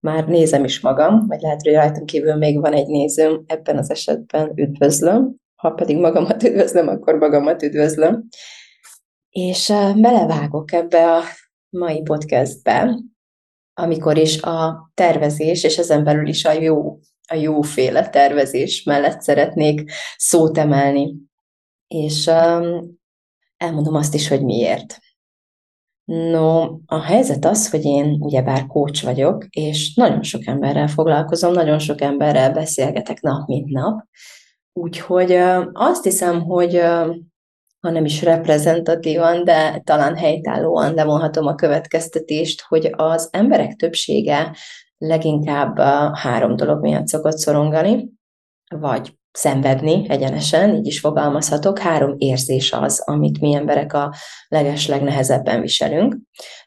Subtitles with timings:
[0.00, 3.90] Már nézem is magam, vagy lehet, hogy rajtam kívül még van egy nézőm, ebben az
[3.90, 8.28] esetben üdvözlöm, ha pedig magamat üdvözlöm, akkor magamat üdvözlöm.
[9.30, 11.22] És belevágok ebbe a
[11.68, 12.98] mai podcastbe,
[13.74, 19.90] amikor is a tervezés, és ezen belül is a jó, a jóféle tervezés mellett szeretnék
[20.16, 21.14] szót emelni.
[21.86, 22.98] És um,
[23.56, 24.98] elmondom azt is, hogy miért.
[26.06, 31.78] No, a helyzet az, hogy én ugyebár coach vagyok, és nagyon sok emberrel foglalkozom, nagyon
[31.78, 34.00] sok emberrel beszélgetek nap, mint nap.
[34.72, 35.32] Úgyhogy
[35.72, 36.80] azt hiszem, hogy
[37.80, 44.56] ha nem is reprezentatívan, de talán helytállóan levonhatom a következtetést, hogy az emberek többsége
[44.98, 45.78] leginkább
[46.12, 48.08] három dolog miatt szokott szorongani,
[48.74, 51.78] vagy szenvedni egyenesen, így is fogalmazhatok.
[51.78, 54.14] Három érzés az, amit mi emberek a
[54.48, 56.16] leges legnehezebben viselünk.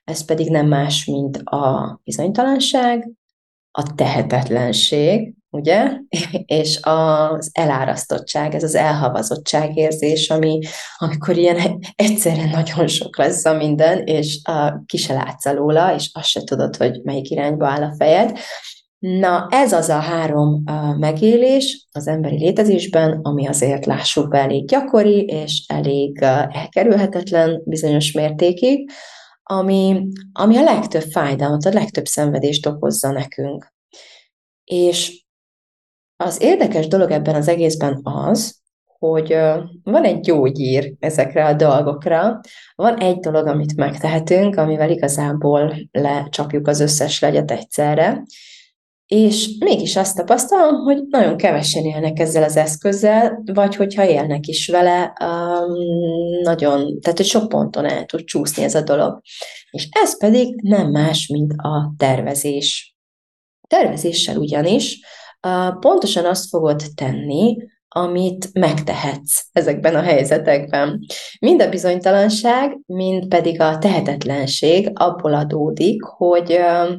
[0.03, 3.09] Ez pedig nem más, mint a bizonytalanság,
[3.71, 5.91] a tehetetlenség, ugye,
[6.61, 10.59] és az elárasztottság, ez az elhavazottság érzés, ami,
[10.97, 16.09] amikor ilyen egyszerre nagyon sok lesz a minden, és a, ki se látsz alóla, és
[16.13, 18.39] azt se tudod, hogy melyik irányba áll a fejed,
[18.99, 20.63] Na, ez az a három
[20.97, 26.17] megélés az emberi létezésben, ami azért lássuk be elég gyakori, és elég
[26.49, 28.89] elkerülhetetlen bizonyos mértékig,
[29.43, 33.73] ami, ami a legtöbb fájdalmat, a legtöbb szenvedést okozza nekünk.
[34.63, 35.25] És
[36.15, 39.37] az érdekes dolog ebben az egészben az, hogy
[39.83, 42.39] van egy gyógyír ezekre a dolgokra,
[42.75, 48.23] van egy dolog, amit megtehetünk, amivel igazából lecsapjuk az összes legyet egyszerre,
[49.09, 54.67] és mégis azt tapasztalom, hogy nagyon kevesen élnek ezzel az eszközzel, vagy hogyha élnek is
[54.67, 55.73] vele, um,
[56.43, 59.21] nagyon, tehát hogy sok ponton el tud csúszni ez a dolog.
[59.71, 62.95] És ez pedig nem más, mint a tervezés.
[63.67, 64.99] Tervezéssel ugyanis
[65.79, 70.99] pontosan azt fogod tenni, amit megtehetsz ezekben a helyzetekben.
[71.39, 76.97] Mind a bizonytalanság, mind pedig a tehetetlenség abból adódik, hogy uh,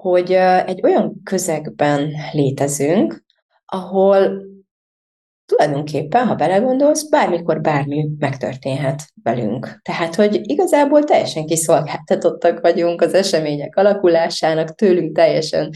[0.00, 0.32] hogy
[0.66, 3.24] egy olyan közegben létezünk,
[3.64, 4.46] ahol
[5.46, 9.80] tulajdonképpen, ha belegondolsz, bármikor bármi megtörténhet velünk.
[9.82, 15.70] Tehát, hogy igazából teljesen kiszolgáltatottak vagyunk az események alakulásának, tőlünk teljesen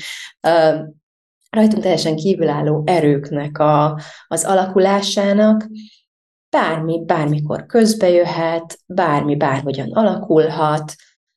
[1.50, 5.68] rajtunk teljesen kívülálló erőknek a, az alakulásának,
[6.50, 10.94] bármi, bármikor közbejöhet, bármi bárhogyan alakulhat,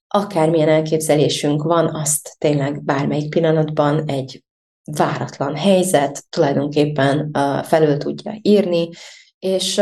[0.07, 4.43] akármilyen elképzelésünk van, azt tényleg bármelyik pillanatban egy
[4.83, 7.31] váratlan helyzet tulajdonképpen
[7.63, 8.89] felül tudja írni,
[9.39, 9.75] és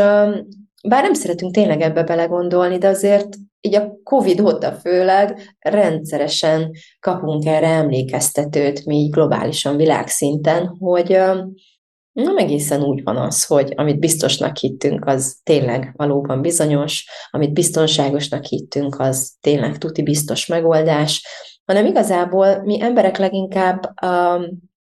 [0.88, 3.28] bár nem szeretünk tényleg ebbe belegondolni, de azért
[3.60, 6.70] így a Covid óta főleg rendszeresen
[7.00, 11.18] kapunk erre emlékeztetőt, mi globálisan világszinten, hogy
[12.14, 18.44] nem egészen úgy van az, hogy amit biztosnak hittünk, az tényleg valóban bizonyos, amit biztonságosnak
[18.44, 21.26] hittünk, az tényleg tuti biztos megoldás,
[21.64, 24.72] hanem igazából mi emberek leginkább um,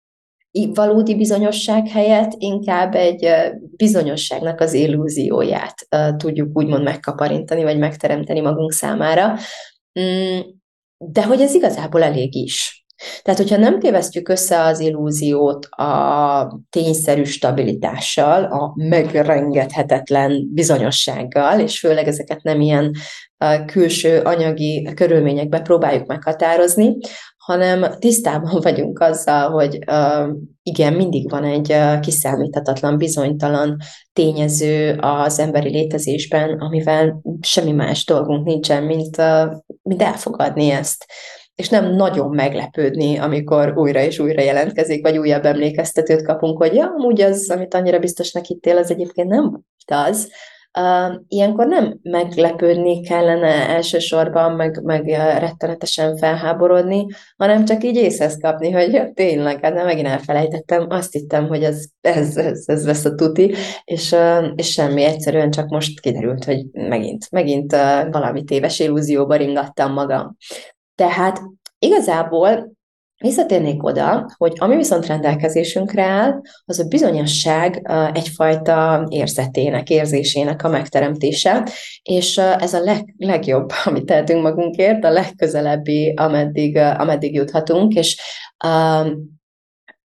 [0.73, 3.27] valódi bizonyosság helyett inkább egy
[3.75, 9.38] bizonyosságnak az illúzióját tudjuk úgymond megkaparintani, vagy megteremteni magunk számára.
[10.00, 10.39] Mm,
[10.97, 12.82] de hogy ez igazából elég is.
[13.22, 22.08] Tehát, hogyha nem tévesztjük össze az illúziót a tényszerű stabilitással, a megrengethetetlen bizonyossággal, és főleg
[22.08, 22.92] ezeket nem ilyen
[23.66, 26.97] külső anyagi körülményekbe próbáljuk meghatározni,
[27.38, 29.80] hanem tisztában vagyunk azzal, hogy
[30.63, 33.77] igen, mindig van egy kiszámíthatatlan, bizonytalan
[34.13, 39.18] tényező az emberi létezésben, amivel semmi más dolgunk nincsen, mint,
[39.81, 41.06] mint elfogadni ezt
[41.55, 46.94] és nem nagyon meglepődni, amikor újra és újra jelentkezik, vagy újabb emlékeztetőt kapunk, hogy ja,
[46.97, 50.31] amúgy az, amit annyira biztosnak hittél, az egyébként nem az.
[50.79, 55.05] Uh, ilyenkor nem meglepődni kellene elsősorban, meg, meg
[55.39, 57.05] rettenetesen felháborodni,
[57.38, 61.63] hanem csak így észhez kapni, hogy ja, tényleg, hát nem megint elfelejtettem, azt hittem, hogy
[61.63, 63.53] ez, ez, ez, ez lesz a tuti,
[63.83, 69.35] és, uh, és semmi, egyszerűen csak most kiderült, hogy megint, megint uh, valami téves illúzióba
[69.35, 70.38] ringattam magam.
[71.03, 71.41] Tehát
[71.79, 72.71] igazából
[73.17, 81.67] Visszatérnék oda, hogy ami viszont rendelkezésünkre áll, az a bizonyosság egyfajta érzetének, érzésének a megteremtése,
[82.01, 88.21] és ez a leg, legjobb, amit tehetünk magunkért, a legközelebbi, ameddig, ameddig juthatunk, és
[88.67, 89.39] um,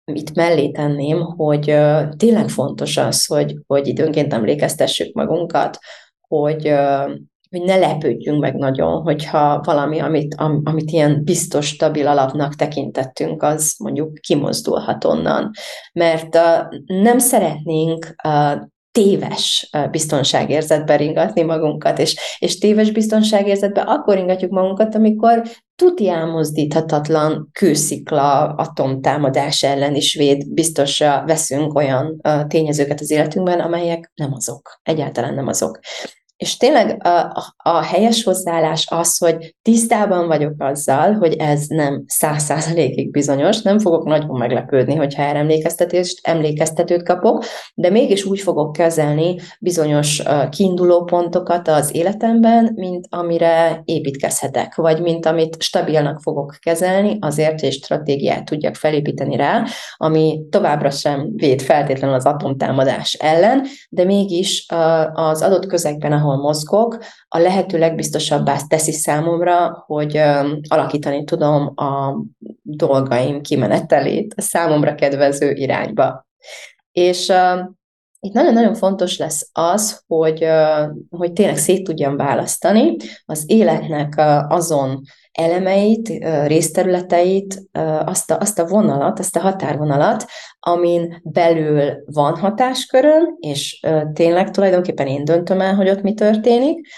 [0.04, 5.78] itt mellé tenném, hogy uh, tényleg fontos az, hogy, hogy időnként emlékeztessük magunkat,
[6.20, 7.10] hogy uh,
[7.50, 13.42] hogy ne lepődjünk meg nagyon, hogyha valami, amit, am, amit ilyen biztos, stabil alapnak tekintettünk,
[13.42, 15.50] az mondjuk kimozdulhat onnan.
[15.92, 18.52] Mert uh, nem szeretnénk uh,
[18.98, 25.42] téves biztonságérzetbe ringatni magunkat, és, és téves biztonságérzetbe akkor ringatjuk magunkat, amikor
[25.74, 34.32] tuti elmozdíthatatlan kőszikla atomtámadás ellen is véd, biztosra veszünk olyan tényezőket az életünkben, amelyek nem
[34.32, 35.78] azok, egyáltalán nem azok.
[36.38, 42.04] És tényleg a, a, a helyes hozzáállás az, hogy tisztában vagyok azzal, hogy ez nem
[42.06, 47.44] száz százalékig bizonyos, nem fogok nagyon meglepődni, hogyha erre emlékeztetést, emlékeztetőt kapok,
[47.74, 55.26] de mégis úgy fogok kezelni bizonyos kiinduló pontokat az életemben, mint amire építkezhetek, vagy mint
[55.26, 59.64] amit stabilnak fogok kezelni, azért, hogy stratégiát tudjak felépíteni rá,
[59.96, 64.66] ami továbbra sem véd feltétlenül az atomtámadás ellen, de mégis
[65.12, 66.98] az adott közegben, ahol ahol mozgok,
[67.28, 70.20] a lehető legbiztosabbá teszi számomra, hogy
[70.68, 72.22] alakítani tudom a
[72.62, 76.26] dolgaim kimenetelét a számomra kedvező irányba.
[76.92, 77.32] És
[78.20, 80.46] itt nagyon-nagyon fontos lesz az, hogy,
[81.10, 84.14] hogy tényleg szét tudjam választani az életnek
[84.48, 85.00] azon
[85.38, 86.08] elemeit,
[86.46, 87.62] részterületeit,
[88.04, 90.26] azt a, azt a vonalat, azt a határvonalat,
[90.60, 93.80] amin belül van hatásköröm, és
[94.12, 96.88] tényleg tulajdonképpen én döntöm el, hogy ott mi történik,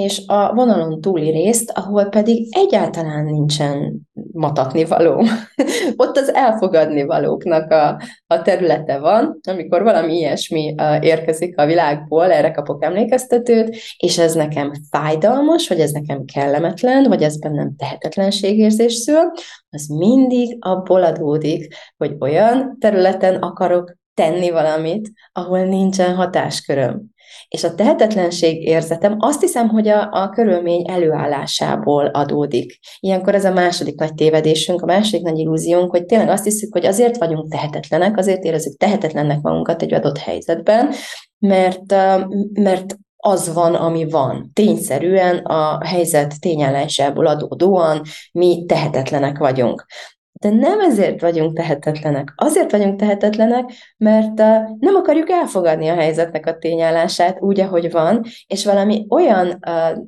[0.00, 4.00] és a vonalon túli részt, ahol pedig egyáltalán nincsen
[4.32, 5.24] matatni való.
[5.96, 12.50] Ott az elfogadni valóknak a, a területe van, amikor valami ilyesmi érkezik a világból, erre
[12.50, 19.30] kapok emlékeztetőt, és ez nekem fájdalmas, vagy ez nekem kellemetlen, vagy ez bennem tehetetlenségérzés szül,
[19.70, 27.14] az mindig abból adódik, hogy olyan területen akarok tenni valamit, ahol nincsen hatásköröm.
[27.56, 32.78] És a tehetetlenség érzetem azt hiszem, hogy a, a körülmény előállásából adódik.
[33.00, 36.86] Ilyenkor ez a második nagy tévedésünk, a második nagy illúziónk, hogy tényleg azt hiszük, hogy
[36.86, 40.92] azért vagyunk tehetetlenek, azért érezzük tehetetlennek magunkat egy adott helyzetben,
[41.38, 41.94] mert,
[42.52, 44.50] mert az van, ami van.
[44.52, 49.86] Tényszerűen a helyzet tényállásából adódóan mi tehetetlenek vagyunk.
[50.40, 52.32] De nem ezért vagyunk tehetetlenek.
[52.36, 58.24] Azért vagyunk tehetetlenek, mert uh, nem akarjuk elfogadni a helyzetnek a tényállását úgy, ahogy van,
[58.46, 59.58] és valami olyan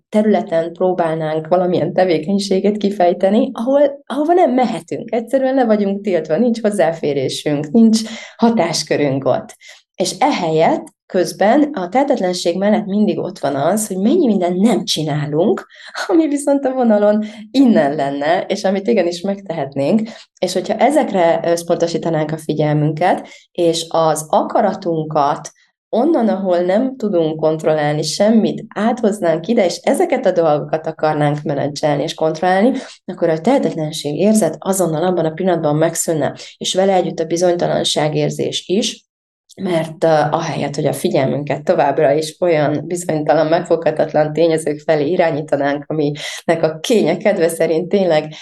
[0.09, 5.13] területen próbálnánk valamilyen tevékenységet kifejteni, ahol, ahova nem mehetünk.
[5.13, 8.01] Egyszerűen le vagyunk tiltva, nincs hozzáférésünk, nincs
[8.37, 9.57] hatáskörünk ott.
[9.95, 15.67] És ehelyett közben a tehetetlenség mellett mindig ott van az, hogy mennyi mindent nem csinálunk,
[16.09, 20.09] ami viszont a vonalon innen lenne, és amit igenis megtehetnénk,
[20.41, 25.51] és hogyha ezekre összpontosítanánk a figyelmünket, és az akaratunkat
[25.91, 32.15] onnan, ahol nem tudunk kontrollálni semmit, áthoznánk ide, és ezeket a dolgokat akarnánk menedzselni és
[32.15, 32.73] kontrollálni,
[33.05, 38.65] akkor a tehetetlenség érzet azonnal abban a pillanatban megszűnne, és vele együtt a bizonytalanság érzés
[38.67, 39.08] is,
[39.57, 46.79] mert ahelyett, hogy a figyelmünket továbbra is olyan bizonytalan, megfoghatatlan tényezők felé irányítanánk, aminek a
[46.79, 48.33] kénye kedve szerint tényleg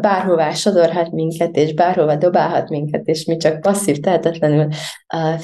[0.00, 4.68] bárhová sodorhat minket, és bárhova dobálhat minket, és mi csak passzív, tehetetlenül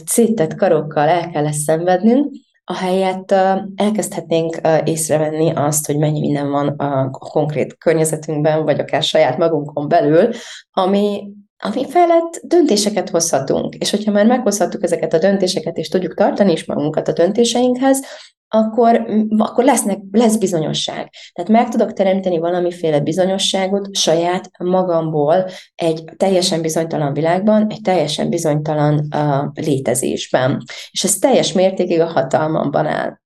[0.05, 3.35] széttett karokkal el kell ezt szenvednünk, ahelyett
[3.77, 10.31] elkezdhetnénk észrevenni azt, hogy mennyi minden van a konkrét környezetünkben, vagy akár saját magunkon belül,
[10.71, 11.23] ami
[11.59, 13.75] ami felett döntéseket hozhatunk.
[13.75, 18.05] És hogyha már meghozhattuk ezeket a döntéseket, és tudjuk tartani is magunkat a döntéseinkhez,
[18.49, 21.11] akkor, akkor lesznek, lesz bizonyosság.
[21.33, 29.09] Tehát meg tudok teremteni valamiféle bizonyosságot saját magamból egy teljesen bizonytalan világban, egy teljesen bizonytalan
[29.15, 30.63] uh, létezésben.
[30.91, 33.19] És ez teljes mértékig a hatalmamban áll.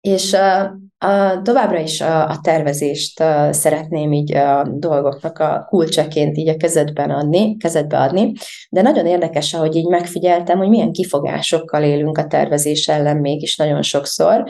[0.00, 0.70] És uh,
[1.04, 6.56] a, továbbra is a, a tervezést a, szeretném így a dolgoknak a kulcsaként így a
[6.56, 8.32] kezedben adni, kezedbe adni,
[8.70, 13.82] de nagyon érdekes, ahogy így megfigyeltem, hogy milyen kifogásokkal élünk a tervezés ellen mégis nagyon
[13.82, 14.44] sokszor.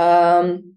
[0.00, 0.74] Um,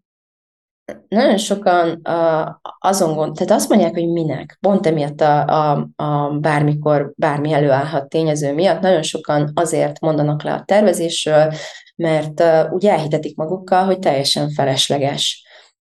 [1.08, 2.48] nagyon sokan uh,
[2.80, 8.10] azon gond, tehát azt mondják, hogy minek, pont emiatt a, a, a bármikor, bármi előállhat
[8.10, 11.54] tényező miatt, nagyon sokan azért mondanak le a tervezésről,
[12.00, 15.44] mert uh, úgy elhitetik magukkal, hogy teljesen felesleges,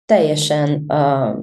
[0.05, 1.35] teljesen uh,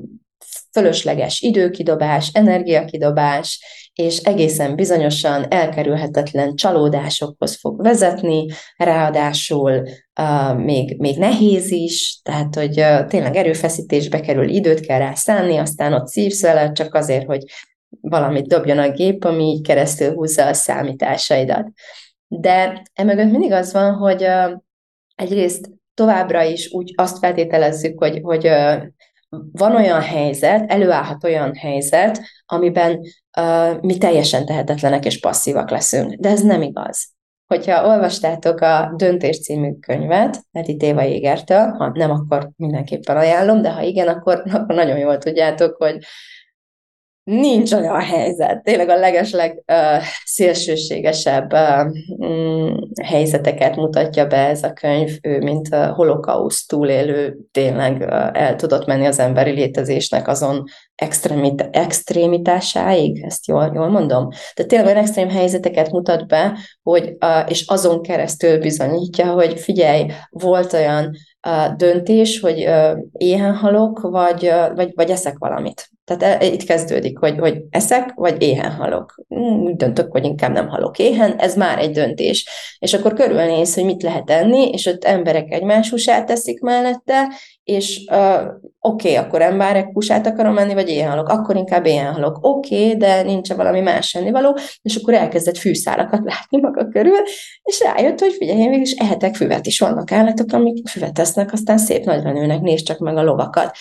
[0.73, 8.47] fölösleges időkidobás, energiakidobás, és egészen bizonyosan elkerülhetetlen csalódásokhoz fog vezetni,
[8.77, 9.83] ráadásul
[10.21, 15.57] uh, még, még nehéz is, tehát hogy uh, tényleg erőfeszítésbe kerül, időt kell rá szánni,
[15.57, 17.43] aztán ott szívsz vele, csak azért, hogy
[18.01, 21.67] valamit dobjon a gép, ami így keresztül húzza a számításaidat.
[22.29, 24.27] De emögött mindig az van, hogy
[25.15, 28.51] egyrészt továbbra is úgy azt feltételezzük, hogy, hogy
[29.53, 33.01] van olyan helyzet, előállhat olyan helyzet, amiben
[33.81, 36.15] mi teljesen tehetetlenek és passzívak leszünk.
[36.15, 37.17] De ez nem igaz.
[37.47, 43.73] Hogyha olvastátok a Döntés című könyvet, Edith Éva Jégertől, ha nem, akkor mindenképpen ajánlom, de
[43.73, 45.99] ha igen, akkor, akkor nagyon jól tudjátok, hogy
[47.29, 48.63] nincs olyan helyzet.
[48.63, 51.87] Tényleg a legesleg uh, szélsőségesebb uh,
[52.27, 55.11] mm, helyzeteket mutatja be ez a könyv.
[55.23, 61.69] Ő, mint a holokauszt túlélő, tényleg uh, el tudott menni az emberi létezésnek azon extrémit-
[61.71, 64.29] extrémitásáig, ezt jól, jól mondom?
[64.55, 70.07] Tehát tényleg olyan extrém helyzeteket mutat be, hogy, uh, és azon keresztül bizonyítja, hogy figyelj,
[70.31, 71.17] volt olyan
[71.49, 72.69] uh, döntés, hogy
[73.13, 78.43] éhen halok, vagy, vagy, vagy eszek valamit tehát e, itt kezdődik, hogy, hogy eszek, vagy
[78.43, 79.15] éhen halok.
[79.29, 82.49] Hmm, úgy döntök, hogy inkább nem halok éhen, ez már egy döntés.
[82.79, 88.01] És akkor körülnéz, hogy mit lehet enni, és ott emberek egymás húsát teszik mellette, és
[88.11, 88.43] uh,
[88.81, 92.39] oké, okay, akkor emberek húsát akarom enni, vagy éhen halok, akkor inkább éhen halok.
[92.41, 97.23] Oké, okay, de nincs valami más ennivaló, és akkor elkezdett fűszálakat látni maga körül,
[97.63, 99.79] és rájött, hogy figyelj, én is ehetek füvet is.
[99.79, 103.77] Vannak állatok, amik füvet tesznek, aztán szép nagyra nőnek, nézd csak meg a lovakat.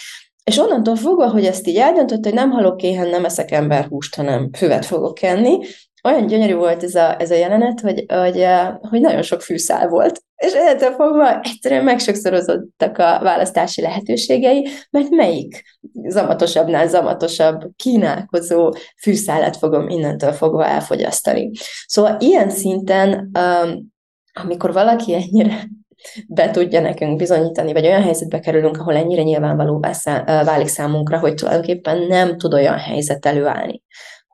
[0.48, 4.50] És onnantól fogva, hogy ezt így eldöntött, hogy nem halok éhen, nem eszek emberhúst, hanem
[4.54, 5.60] füvet fogok enni,
[6.04, 9.88] olyan gyönyörű volt ez a, ez a jelenet, hogy, hogy, eh, hogy nagyon sok fűszál
[9.88, 10.22] volt.
[10.36, 15.64] És ettől fogva egyszerűen megsokszorozottak a választási lehetőségei, mert melyik
[16.08, 21.52] zamatosabbnál zamatosabb, kínálkozó fűszálat fogom innentől fogva elfogyasztani.
[21.86, 23.94] Szóval ilyen szinten, um,
[24.34, 25.68] amikor valaki ennyire
[26.28, 29.80] be tudja nekünk bizonyítani, vagy olyan helyzetbe kerülünk, ahol ennyire nyilvánvaló
[30.26, 33.82] válik számunkra, hogy tulajdonképpen nem tud olyan helyzet előállni,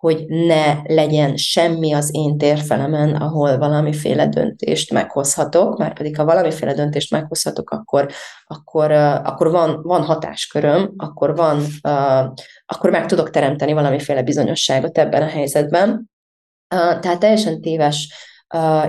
[0.04, 6.74] hogy ne legyen semmi az én térfelemen, ahol valamiféle döntést meghozhatok, már pedig ha valamiféle
[6.74, 8.12] döntést meghozhatok, akkor,
[8.46, 8.92] akkor,
[9.24, 11.62] akkor van, van hatásköröm, akkor, van,
[12.66, 16.10] akkor meg tudok teremteni valamiféle bizonyosságot ebben a helyzetben.
[16.68, 18.14] Tehát teljesen téves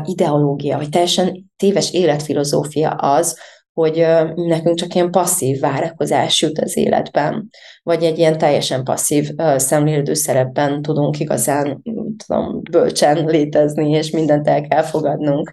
[0.05, 3.39] ideológia, vagy teljesen téves életfilozófia az,
[3.73, 7.49] hogy nekünk csak ilyen passzív várakozás jut az életben,
[7.83, 11.83] vagy egy ilyen teljesen passzív szemlélődő szerepben tudunk igazán,
[12.27, 15.53] tudom, bölcsen létezni, és mindent el kell fogadnunk.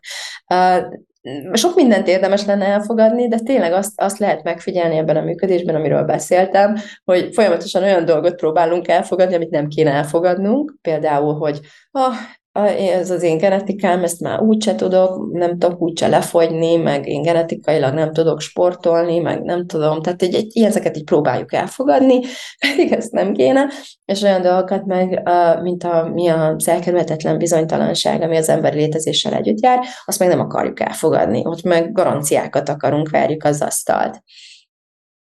[1.54, 6.04] Sok mindent érdemes lenne elfogadni, de tényleg azt, azt lehet megfigyelni ebben a működésben, amiről
[6.04, 10.76] beszéltem, hogy folyamatosan olyan dolgot próbálunk elfogadni, amit nem kéne elfogadnunk.
[10.82, 11.60] Például, hogy
[11.92, 12.14] ah,
[12.54, 17.94] ez az én genetikám, ezt már úgyse tudok, nem tudok úgyse lefogyni, meg én genetikailag
[17.94, 22.20] nem tudok sportolni, meg nem tudom, tehát egy, egy, ezeket így próbáljuk elfogadni,
[22.68, 23.70] pedig ezt nem kéne,
[24.06, 25.30] és olyan dolgokat meg,
[25.62, 30.40] mint a, mi az elkerülhetetlen bizonytalanság, ami az ember létezéssel együtt jár, azt meg nem
[30.40, 34.24] akarjuk elfogadni, ott meg garanciákat akarunk, verjük az asztalt.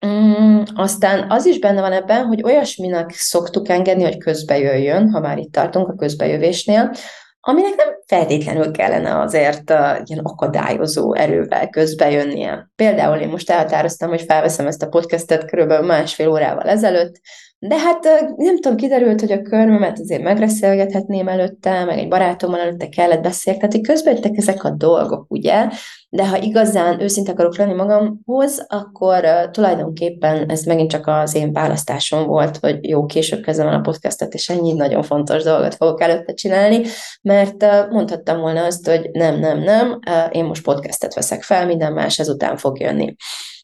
[0.08, 5.38] Mm, aztán az is benne van ebben, hogy olyasminek szoktuk engedni, hogy közbejöjjön, ha már
[5.38, 6.92] itt tartunk a közbejövésnél,
[7.40, 12.70] aminek nem feltétlenül kellene azért uh, ilyen akadályozó erővel közbejönnie.
[12.76, 17.22] Például én most elhatároztam, hogy felveszem ezt a podcastet körülbelül másfél órával ezelőtt,
[17.62, 18.04] de hát
[18.36, 23.60] nem tudom, kiderült, hogy a körmömet azért megreszelgethetném előtte, meg egy barátommal előtte kellett beszélni,
[23.60, 25.68] tehát hogy közben ezek a dolgok, ugye?
[26.10, 31.54] De ha igazán őszinte akarok lenni magamhoz, akkor uh, tulajdonképpen ez megint csak az én
[31.54, 36.02] választásom volt, hogy jó, később kezdem el a podcastet, és ennyi nagyon fontos dolgot fogok
[36.02, 36.82] előtte csinálni,
[37.22, 40.00] mert uh, mondhattam volna azt, hogy nem, nem, nem,
[40.32, 43.16] én most podcastet veszek fel, minden más ezután fog jönni.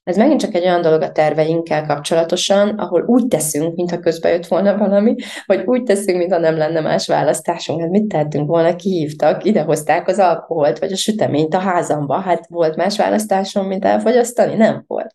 [0.04, 4.48] Ez megint csak egy olyan dolog a terveinkkel kapcsolatosan, ahol úgy teszünk, mintha közbe jött
[4.48, 5.15] volna valami,
[5.46, 7.82] vagy úgy teszünk, mintha nem lenne más választásunk.
[7.82, 12.20] Hát mit tettünk volna, kihívtak, idehozták az alkoholt, vagy a süteményt a házamba.
[12.20, 14.56] Hát volt más választásom, mint elfogyasztani?
[14.56, 15.12] Nem volt.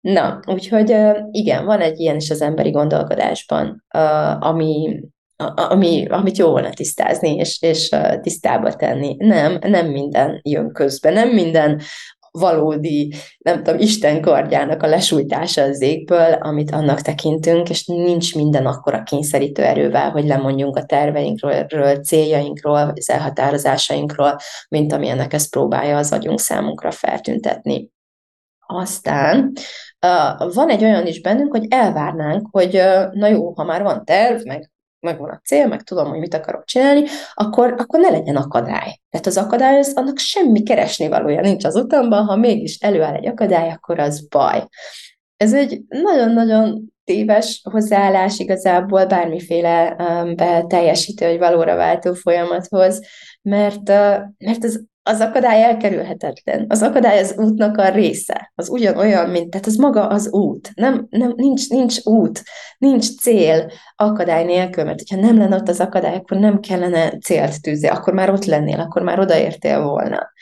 [0.00, 0.96] Na, úgyhogy
[1.30, 3.84] igen, van egy ilyen is az emberi gondolkodásban,
[4.38, 5.00] ami,
[5.54, 9.16] ami, amit jó volna tisztázni, és, és tisztába tenni.
[9.18, 11.80] Nem, nem minden jön közben, nem minden
[12.32, 18.66] valódi, nem tudom, Isten kardjának a lesújtása az égből, amit annak tekintünk, és nincs minden
[18.66, 24.36] akkora kényszerítő erővel, hogy lemondjunk a terveinkről, céljainkról, vagy az elhatározásainkról,
[24.68, 27.90] mint amilyennek ezt próbálja az agyunk számunkra feltüntetni.
[28.66, 29.52] Aztán
[30.54, 32.82] van egy olyan is bennünk, hogy elvárnánk, hogy
[33.12, 34.70] na jó, ha már van terv, meg
[35.00, 37.04] megvan a cél, meg tudom, hogy mit akarok csinálni,
[37.34, 39.00] akkor, akkor ne legyen akadály.
[39.10, 43.26] Tehát az akadály, az, annak semmi keresni valója nincs az utamban, ha mégis előáll egy
[43.26, 44.66] akadály, akkor az baj.
[45.36, 53.00] Ez egy nagyon-nagyon téves hozzáállás igazából bármiféle um, teljesítő vagy valóra váltó folyamathoz,
[53.42, 56.66] mert, uh, mert az, az akadály elkerülhetetlen.
[56.68, 58.52] Az akadály az útnak a része.
[58.54, 60.70] Az ugyanolyan, mint, tehát az maga az út.
[60.74, 62.42] Nem, nem, nincs, nincs út,
[62.78, 67.62] nincs cél akadály nélkül, mert hogyha nem lenne ott az akadály, akkor nem kellene célt
[67.62, 70.32] tűzni, akkor már ott lennél, akkor már odaértél volna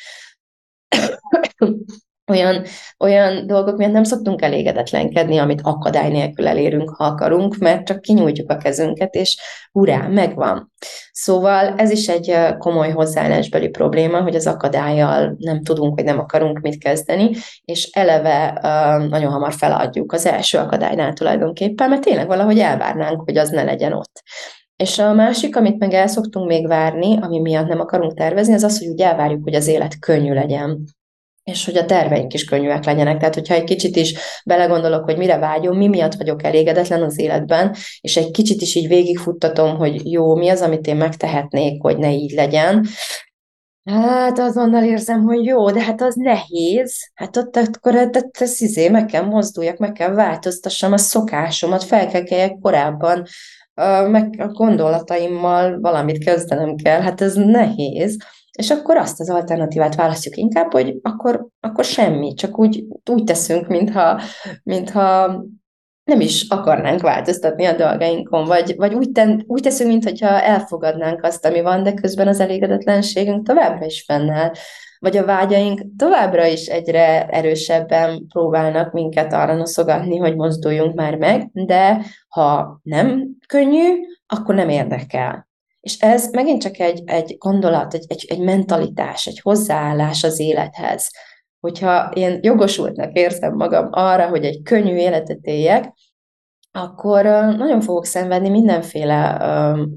[2.29, 2.63] olyan,
[2.99, 8.51] olyan dolgok miatt nem szoktunk elégedetlenkedni, amit akadály nélkül elérünk, ha akarunk, mert csak kinyújtjuk
[8.51, 9.37] a kezünket, és
[9.73, 10.73] urá, megvan.
[11.13, 16.61] Szóval ez is egy komoly hozzáállásbeli probléma, hogy az akadályjal nem tudunk, vagy nem akarunk
[16.61, 17.31] mit kezdeni,
[17.65, 18.59] és eleve
[19.11, 23.93] nagyon hamar feladjuk az első akadálynál tulajdonképpen, mert tényleg valahogy elvárnánk, hogy az ne legyen
[23.93, 24.23] ott.
[24.77, 28.63] És a másik, amit meg el szoktunk még várni, ami miatt nem akarunk tervezni, az
[28.63, 30.85] az, hogy úgy elvárjuk, hogy az élet könnyű legyen
[31.51, 33.19] és hogy a terveink is könnyűek legyenek.
[33.19, 34.15] Tehát, hogyha egy kicsit is
[34.45, 38.89] belegondolok, hogy mire vágyom, mi miatt vagyok elégedetlen az életben, és egy kicsit is így
[38.89, 42.87] végigfuttatom, hogy jó, mi az, amit én megtehetnék, hogy ne így legyen,
[43.91, 47.11] Hát azonnal érzem, hogy jó, de hát az nehéz.
[47.15, 52.59] Hát ott akkor hát, ez izé, meg kell mozduljak, meg kell változtassam a szokásomat, felkelkeljek
[52.61, 53.27] korábban,
[54.11, 57.01] meg a gondolataimmal valamit kezdenem kell.
[57.01, 58.17] Hát ez nehéz.
[58.59, 63.67] És akkor azt az alternatívát választjuk inkább, hogy akkor, akkor semmi, csak úgy, úgy teszünk,
[63.67, 64.21] mintha,
[64.63, 65.27] mintha
[66.05, 71.47] nem is akarnánk változtatni a dolgainkon, vagy, vagy úgy, ten, úgy teszünk, mintha elfogadnánk azt,
[71.47, 74.53] ami van, de közben az elégedetlenségünk továbbra is fennáll,
[74.99, 81.51] vagy a vágyaink továbbra is egyre erősebben próbálnak minket arra noszogatni, hogy mozduljunk már meg,
[81.53, 83.95] de ha nem könnyű,
[84.27, 85.48] akkor nem érdekel.
[85.89, 91.11] És ez megint csak egy, egy gondolat, egy, egy, egy mentalitás, egy hozzáállás az élethez.
[91.61, 95.93] Hogyha én jogosultnak érzem magam arra, hogy egy könnyű életet éljek,
[96.73, 97.25] akkor
[97.57, 99.37] nagyon fogok szenvedni mindenféle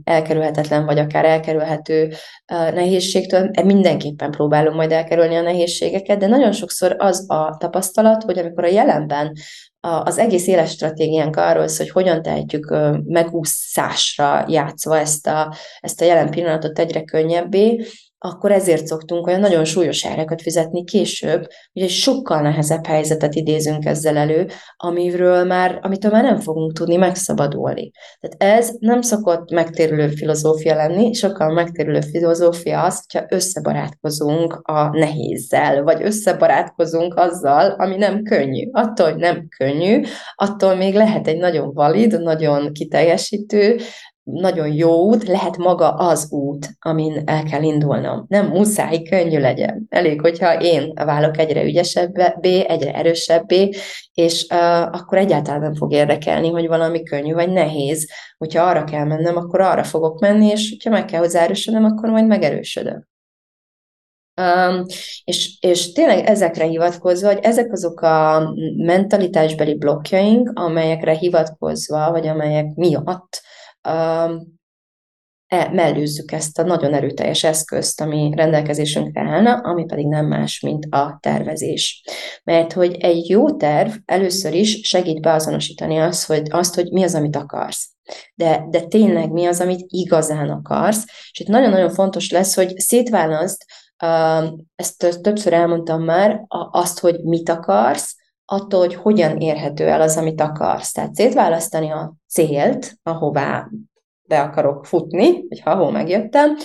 [0.04, 2.14] elkerülhetetlen, vagy akár elkerülhető
[2.48, 3.52] nehézségtől.
[3.64, 8.68] Mindenképpen próbálom majd elkerülni a nehézségeket, de nagyon sokszor az a tapasztalat, hogy amikor a
[8.68, 9.34] jelenben
[9.82, 16.06] az egész éles stratégiánk arról szól, hogy hogyan tehetjük megúszásra játszva ezt a, ezt a
[16.06, 17.86] jelen pillanatot egyre könnyebbé,
[18.24, 23.86] akkor ezért szoktunk olyan nagyon súlyos árakat fizetni később, hogy egy sokkal nehezebb helyzetet idézünk
[23.86, 27.92] ezzel elő, amiről már, amitől már nem fogunk tudni megszabadulni.
[28.20, 35.84] Tehát ez nem szokott megtérülő filozófia lenni, sokkal megtérülő filozófia az, hogyha összebarátkozunk a nehézzel,
[35.84, 38.70] vagy összebarátkozunk azzal, ami nem könnyű.
[38.72, 40.02] Attól, hogy nem könnyű,
[40.36, 43.80] attól még lehet egy nagyon valid, nagyon kiteljesítő,
[44.24, 48.26] nagyon jó út, lehet maga az út, amin el kell indulnom.
[48.28, 49.86] Nem muszáj könnyű legyen.
[49.90, 53.70] Elég, hogyha én válok egyre ügyesebbé, egyre erősebbé,
[54.14, 58.10] és uh, akkor egyáltalán nem fog érdekelni, hogy valami könnyű vagy nehéz.
[58.38, 62.10] Hogyha arra kell mennem, akkor arra fogok menni, és hogyha meg kell hozzá erősödöm, akkor
[62.10, 63.10] majd megerősödök.
[64.42, 64.86] Um,
[65.24, 72.66] és, és tényleg ezekre hivatkozva, hogy ezek azok a mentalitásbeli blokkjaink, amelyekre hivatkozva, vagy amelyek
[72.76, 73.42] miatt
[75.72, 81.18] mellőzzük ezt a nagyon erőteljes eszközt, ami rendelkezésünkre állna, ami pedig nem más, mint a
[81.22, 82.04] tervezés.
[82.44, 87.16] Mert hogy egy jó terv először is segít beazonosítani azt, hogy, azt, hogy mi az,
[87.16, 87.90] amit akarsz.
[88.36, 91.06] De, de tényleg mi az, amit igazán akarsz.
[91.32, 93.66] És itt nagyon-nagyon fontos lesz, hogy szétválaszt,
[94.76, 98.16] ezt többször elmondtam már, azt, hogy mit akarsz,
[98.52, 100.92] attól, hogy hogyan érhető el az, amit akarsz.
[100.92, 103.70] Tehát szétválasztani a célt, ahová
[104.28, 106.56] be akarok futni, vagy ha ahol megjöttem,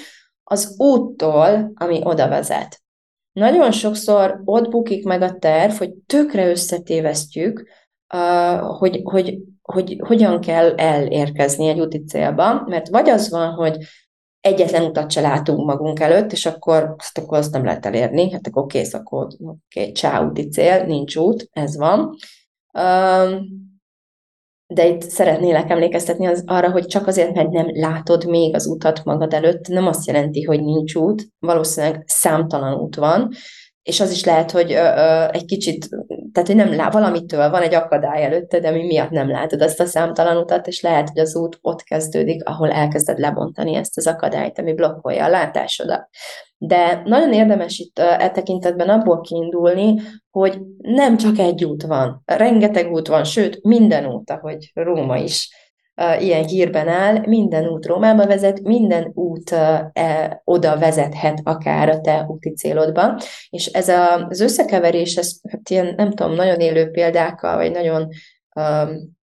[0.45, 2.81] az úttól, ami oda vezet.
[3.33, 7.69] Nagyon sokszor ott bukik meg a terv, hogy tökre összetévesztjük,
[8.61, 13.77] hogy, hogy, hogy hogyan kell elérkezni egy úti célba, mert vagy az van, hogy
[14.47, 18.47] egyetlen utat se látunk magunk előtt, és akkor azt, akkor azt nem lehet elérni, hát
[18.47, 22.17] akkor kész, akkor oké, okay, csá, úti cél, nincs út, ez van.
[24.67, 29.05] De itt szeretnélek emlékeztetni az, arra, hogy csak azért, mert nem látod még az utat
[29.05, 33.31] magad előtt, nem azt jelenti, hogy nincs út, valószínűleg számtalan út van,
[33.87, 35.89] és az is lehet, hogy ö, ö, egy kicsit,
[36.33, 39.81] tehát hogy nem lá, valamitől van egy akadály előtte, de mi miatt nem látod azt
[39.81, 44.07] a számtalan utat, és lehet, hogy az út ott kezdődik, ahol elkezded lebontani ezt az
[44.07, 46.09] akadályt, ami blokkolja a látásodat.
[46.59, 52.93] De nagyon érdemes itt e tekintetben abból kiindulni, hogy nem csak egy út van, rengeteg
[52.93, 55.51] út van, sőt, minden út, ahogy Róma is
[56.19, 62.25] ilyen hírben áll, minden út Rómába vezet, minden út e, oda vezethet akár a te
[62.29, 67.57] úti célodba, és ez a, az összekeverés, ez hát ilyen, nem tudom, nagyon élő példákkal,
[67.57, 68.09] vagy nagyon
[68.55, 69.17] um,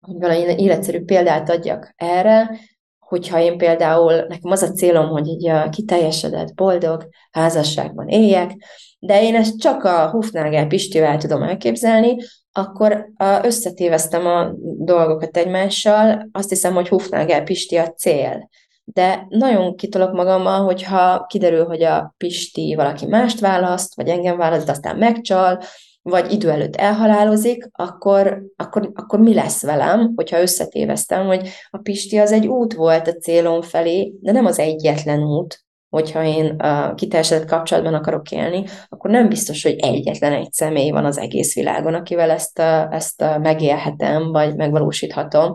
[0.00, 2.50] valami életszerű példát adjak erre,
[2.98, 8.50] hogyha én például, nekem az a célom, hogy így kiteljesedett, boldog házasságban éljek,
[8.98, 12.16] de én ezt csak a Hufnagel Pistivel tudom elképzelni,
[12.52, 13.06] akkor
[13.42, 18.48] összetéveztem a dolgokat egymással, azt hiszem, hogy Hufnagel Pisti a cél.
[18.84, 24.68] De nagyon kitolok magammal, hogyha kiderül, hogy a Pisti valaki mást választ, vagy engem választ,
[24.68, 25.62] aztán megcsal,
[26.02, 32.18] vagy idő előtt elhalálozik, akkor, akkor, akkor mi lesz velem, hogyha összetéveztem, hogy a Pisti
[32.18, 36.94] az egy út volt a célom felé, de nem az egyetlen út, hogyha én uh,
[36.94, 41.94] kiteljesedett kapcsolatban akarok élni, akkor nem biztos, hogy egyetlen egy személy van az egész világon,
[41.94, 42.58] akivel ezt,
[42.90, 45.54] ezt megélhetem, vagy megvalósíthatom.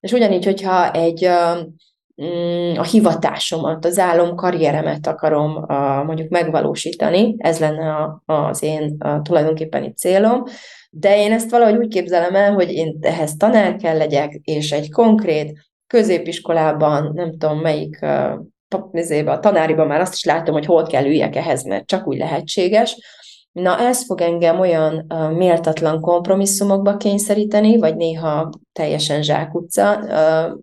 [0.00, 1.58] És ugyanígy, hogyha egy uh,
[2.76, 5.64] a hivatásomat, az álom karrieremet akarom
[6.06, 10.42] mondjuk megvalósítani, ez lenne a, az én a tulajdonképpeni célom,
[10.90, 14.92] de én ezt valahogy úgy képzelem el, hogy én ehhez tanár kell legyek, és egy
[14.92, 18.06] konkrét középiskolában, nem tudom melyik
[19.26, 22.96] a tanáriban már azt is látom, hogy hol kell üljek ehhez, mert csak úgy lehetséges.
[23.52, 29.92] Na ez fog engem olyan méltatlan kompromisszumokba kényszeríteni, vagy néha teljesen zsákutca,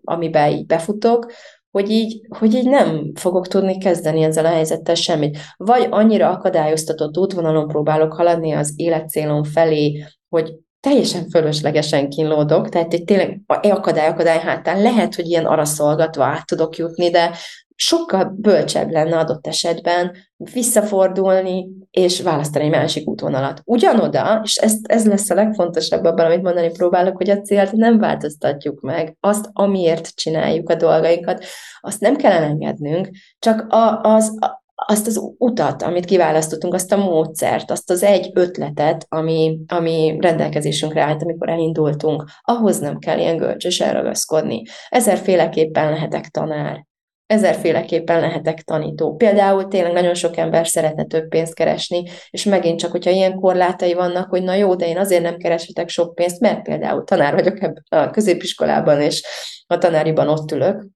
[0.04, 1.32] amiben így befutok,
[1.70, 5.38] hogy így, hogy így nem fogok tudni kezdeni ezzel a helyzettel semmit.
[5.56, 13.04] Vagy annyira akadályoztatott útvonalon próbálok haladni az életcélom felé, hogy teljesen fölöslegesen kínlódok, tehát egy
[13.04, 17.30] tényleg akadály, akadály hátán lehet, hogy ilyen araszolgatva át tudok jutni, de
[17.76, 20.12] sokkal bölcsebb lenne adott esetben
[20.52, 23.60] visszafordulni és választani egy másik útvonalat.
[23.64, 27.98] Ugyanoda, és ez, ez lesz a legfontosabb abban, amit mondani próbálok, hogy a célt nem
[27.98, 29.16] változtatjuk meg.
[29.20, 31.44] Azt, amiért csináljuk a dolgainkat,
[31.80, 33.08] azt nem kell elengednünk,
[33.38, 38.30] csak a, az, a, azt az utat, amit kiválasztottunk, azt a módszert, azt az egy
[38.34, 44.62] ötletet, ami, ami rendelkezésünkre állt, amikor elindultunk, ahhoz nem kell ilyen gölcsösen ragaszkodni.
[44.88, 46.86] Ezerféleképpen lehetek tanár,
[47.26, 49.14] ezerféleképpen lehetek tanító.
[49.14, 53.94] Például tényleg nagyon sok ember szeretne több pénzt keresni, és megint csak, hogyha ilyen korlátai
[53.94, 57.62] vannak, hogy na jó, de én azért nem kereshetek sok pénzt, mert például tanár vagyok
[57.62, 59.24] ebben a középiskolában, és
[59.66, 60.86] a tanáriban ott ülök,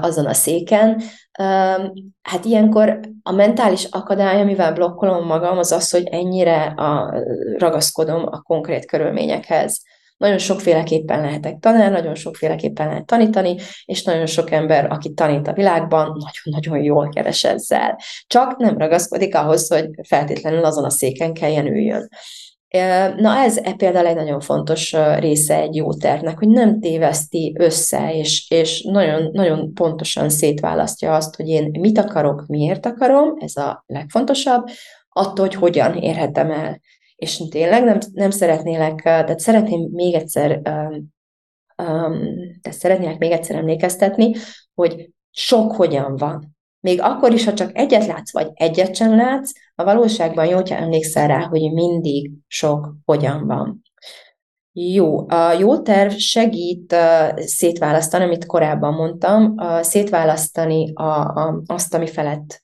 [0.00, 1.02] azon a széken.
[2.22, 7.14] Hát ilyenkor a mentális akadály, amivel blokkolom magam, az az, hogy ennyire a,
[7.58, 9.82] ragaszkodom a konkrét körülményekhez.
[10.18, 15.52] Nagyon sokféleképpen lehetek tanár, nagyon sokféleképpen lehet tanítani, és nagyon sok ember, aki tanít a
[15.52, 17.98] világban, nagyon-nagyon jól keres ezzel.
[18.26, 22.08] Csak nem ragaszkodik ahhoz, hogy feltétlenül azon a széken kelljen üljön.
[23.16, 28.14] Na ez e például egy nagyon fontos része egy jó tervnek, hogy nem téveszti össze,
[28.14, 33.84] és, és nagyon, nagyon pontosan szétválasztja azt, hogy én mit akarok, miért akarom, ez a
[33.86, 34.64] legfontosabb,
[35.08, 36.80] attól, hogy hogyan érhetem el
[37.18, 40.60] és tényleg nem, nem szeretnélek, tehát szeretném még egyszer,
[41.76, 44.34] tehát szeretnélek még egyszer emlékeztetni,
[44.74, 46.56] hogy sok hogyan van.
[46.80, 50.76] Még akkor is, ha csak egyet látsz, vagy egyet sem látsz, a valóságban jó, hogyha
[50.76, 53.82] emlékszel rá, hogy mindig sok hogyan van.
[54.72, 61.94] Jó, a jó terv segít uh, szétválasztani, amit korábban mondtam, uh, szétválasztani a, a, azt,
[61.94, 62.62] ami felett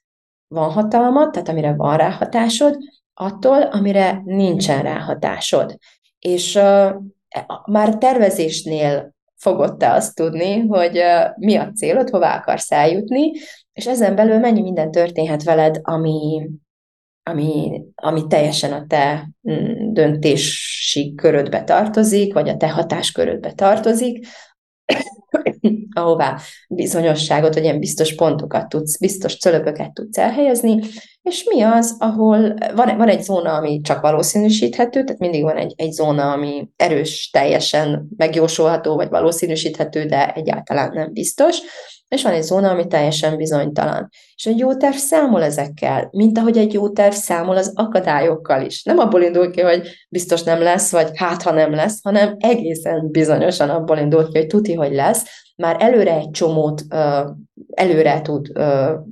[0.48, 2.76] van hatalmat, tehát amire van ráhatásod,
[3.14, 5.79] attól, amire nincsen ráhatásod.
[6.18, 6.94] És uh,
[7.66, 13.31] már tervezésnél fogod te azt tudni, hogy uh, mi a célod, hová akarsz eljutni,
[13.72, 16.50] és ezen belül mennyi minden történhet veled, ami,
[17.22, 24.27] ami, ami teljesen a te mm, döntési körödbe tartozik, vagy a te hatáskörödbe tartozik,
[25.94, 30.81] ahová bizonyosságot, vagy ilyen biztos pontokat tudsz, biztos cölöpöket tudsz elhelyezni,
[31.24, 35.72] és mi az, ahol van, van egy zóna, ami csak valószínűsíthető, tehát mindig van egy,
[35.76, 41.58] egy zóna, ami erős, teljesen megjósolható, vagy valószínűsíthető, de egyáltalán nem biztos,
[42.08, 44.08] és van egy zóna, ami teljesen bizonytalan.
[44.34, 48.82] És egy jó terv számol ezekkel, mint ahogy egy jó terv számol az akadályokkal is.
[48.82, 53.10] Nem abból indul ki, hogy biztos nem lesz, vagy hát ha nem lesz, hanem egészen
[53.10, 55.24] bizonyosan abból indul ki, hogy tuti, hogy lesz,
[55.56, 56.82] már előre egy csomót
[57.74, 58.52] előre tud,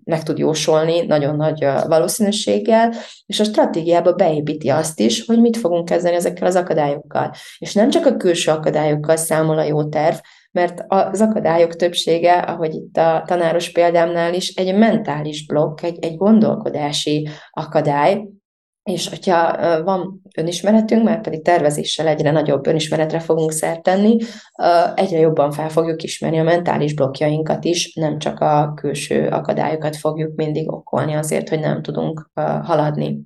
[0.04, 2.92] meg tud jósolni nagyon nagy valószínűséggel,
[3.26, 7.30] és a stratégiába beépíti azt is, hogy mit fogunk kezdeni ezekkel az akadályokkal.
[7.58, 10.16] És nem csak a külső akadályokkal számol a jó terv,
[10.52, 16.16] mert az akadályok többsége, ahogy itt a tanáros példámnál is, egy mentális blokk, egy, egy
[16.16, 18.26] gondolkodási akadály,
[18.82, 24.16] és hogyha van önismeretünk, mert pedig tervezéssel egyre nagyobb önismeretre fogunk szert tenni,
[24.94, 30.34] egyre jobban fel fogjuk ismerni a mentális blokkjainkat is, nem csak a külső akadályokat fogjuk
[30.36, 32.30] mindig okolni azért, hogy nem tudunk
[32.62, 33.22] haladni.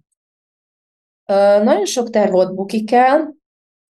[1.62, 3.35] Nagyon sok terv ott bukik el,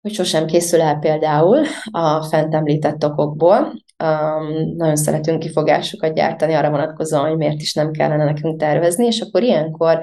[0.08, 3.58] hogy sosem készül el például a fent említett okokból.
[4.04, 9.20] Um, nagyon szeretünk kifogásokat gyártani arra vonatkozóan, hogy miért is nem kellene nekünk tervezni, és
[9.20, 9.98] akkor ilyenkor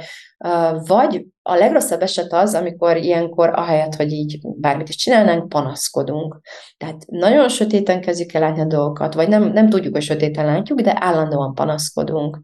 [0.45, 6.39] uh, vagy a legrosszabb eset az, amikor ilyenkor ahelyett, hogy így bármit is csinálnánk, panaszkodunk.
[6.77, 10.81] Tehát nagyon sötéten kezdjük el látni a dolgokat, vagy nem, nem tudjuk, hogy sötéten látjuk,
[10.81, 12.39] de állandóan panaszkodunk.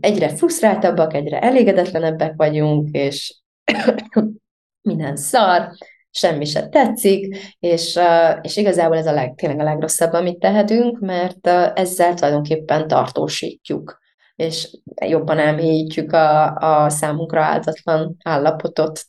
[0.00, 3.40] Egyre frusztráltabbak, egyre elégedetlenebbek vagyunk, és
[4.88, 5.70] minden szar,
[6.10, 7.98] semmi se tetszik, és,
[8.40, 13.98] és igazából ez a leg, tényleg a legrosszabb, amit tehetünk, mert ezzel tulajdonképpen tartósítjuk,
[14.36, 19.00] és jobban elmélyítjük a, a számunkra áldatlan állapotot,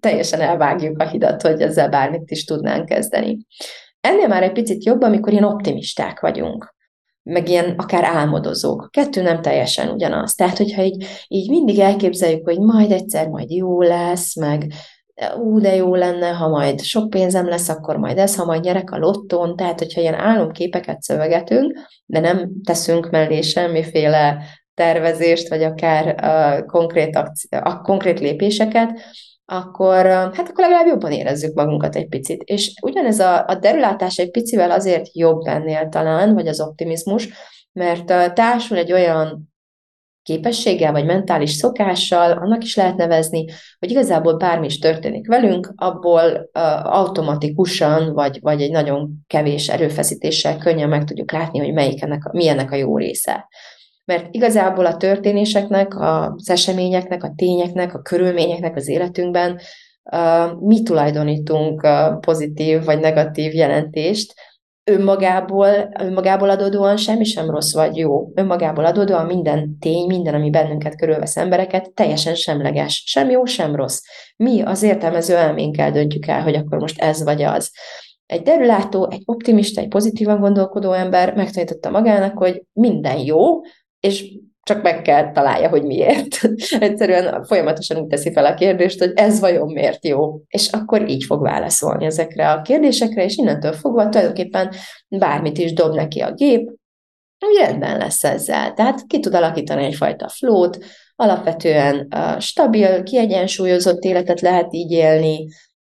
[0.00, 3.38] teljesen elvágjuk a hidat, hogy ezzel bármit is tudnánk kezdeni.
[4.00, 6.78] Ennél már egy picit jobb, amikor ilyen optimisták vagyunk
[7.22, 8.88] meg ilyen akár álmodozók.
[8.90, 10.34] Kettő nem teljesen ugyanaz.
[10.34, 14.72] Tehát, hogyha így, így mindig elképzeljük, hogy majd egyszer majd jó lesz, meg
[15.38, 18.90] ú, de jó lenne, ha majd sok pénzem lesz, akkor majd ez, ha majd nyerek
[18.90, 24.42] a lottón, tehát hogyha ilyen álomképeket szövegetünk, de nem teszünk mellé semmiféle
[24.74, 29.00] tervezést, vagy akár uh, konkrét, akci- a konkrét lépéseket,
[29.44, 32.42] akkor, hát akkor legalább jobban érezzük magunkat egy picit.
[32.42, 37.28] És ugyanez a, a derülátás egy picivel azért jobb ennél talán, vagy az optimizmus,
[37.72, 39.49] mert társul egy olyan
[40.22, 43.44] képességgel, vagy mentális szokással, annak is lehet nevezni,
[43.78, 50.58] hogy igazából bármi is történik velünk, abból uh, automatikusan, vagy, vagy egy nagyon kevés erőfeszítéssel
[50.58, 53.48] könnyen meg tudjuk látni, hogy melyik ennek, mi ennek a jó része.
[54.04, 59.60] Mert igazából a történéseknek, az eseményeknek, a tényeknek, a körülményeknek az életünkben
[60.12, 64.34] uh, mi tulajdonítunk uh, pozitív vagy negatív jelentést,
[64.84, 68.30] önmagából, önmagából adódóan semmi sem rossz vagy jó.
[68.34, 73.02] Önmagából adódóan minden tény, minden, ami bennünket körülvesz embereket, teljesen semleges.
[73.06, 74.00] Sem jó, sem rossz.
[74.36, 77.72] Mi az értelmező elménkkel döntjük el, hogy akkor most ez vagy az.
[78.26, 83.60] Egy derülátó, egy optimista, egy pozitívan gondolkodó ember megtanította magának, hogy minden jó,
[84.00, 84.24] és
[84.70, 86.40] csak meg kell találja, hogy miért.
[86.78, 91.24] Egyszerűen folyamatosan úgy teszi fel a kérdést, hogy ez vajon miért jó, és akkor így
[91.24, 94.72] fog válaszolni ezekre a kérdésekre, és innentől fogva tulajdonképpen
[95.08, 96.70] bármit is dob neki a gép,
[97.46, 98.72] úgy rendben lesz ezzel.
[98.72, 100.78] Tehát ki tud alakítani egyfajta flót,
[101.16, 105.48] alapvetően stabil, kiegyensúlyozott életet lehet így élni,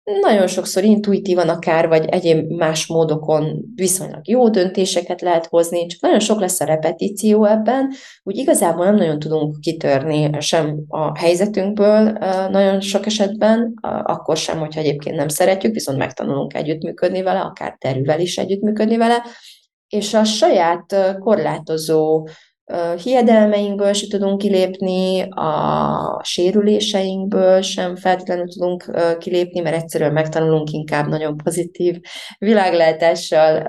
[0.04, 6.20] nagyon sokszor intuitívan akár, vagy egyéb más módokon viszonylag jó döntéseket lehet hozni, csak nagyon
[6.20, 12.12] sok lesz a repetíció ebben, úgy igazából nem nagyon tudunk kitörni sem a helyzetünkből
[12.50, 18.20] nagyon sok esetben, akkor sem, hogyha egyébként nem szeretjük, viszont megtanulunk együttműködni vele, akár terüvel
[18.20, 19.24] is együttműködni vele,
[19.88, 22.28] és a saját korlátozó
[23.02, 31.36] hiedelmeinkből se tudunk kilépni, a sérüléseinkből sem feltétlenül tudunk kilépni, mert egyszerűen megtanulunk inkább nagyon
[31.36, 32.00] pozitív
[32.38, 33.66] világlátással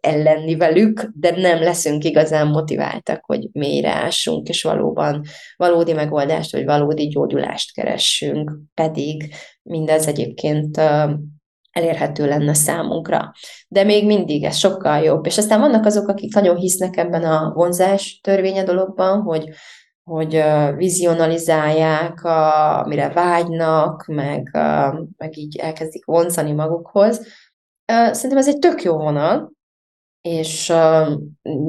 [0.00, 5.22] ellenni velük, de nem leszünk igazán motiváltak, hogy mélyre ássunk, és valóban
[5.56, 10.80] valódi megoldást, vagy valódi gyógyulást keressünk, pedig mindez egyébként
[11.76, 13.32] elérhető lenne számunkra.
[13.68, 15.26] De még mindig ez sokkal jobb.
[15.26, 19.48] És aztán vannak azok, akik nagyon hisznek ebben a vonzás törvénye dologban, hogy,
[20.04, 20.42] hogy
[20.76, 24.50] vizionalizálják, a, amire vágynak, meg,
[25.16, 27.26] meg így elkezdik vonzani magukhoz.
[27.86, 29.52] Szerintem ez egy tök jó vonal,
[30.20, 30.72] és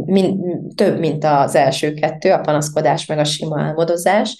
[0.05, 0.39] min,
[0.75, 4.37] több, mint az első kettő, a panaszkodás meg a sima álmodozás,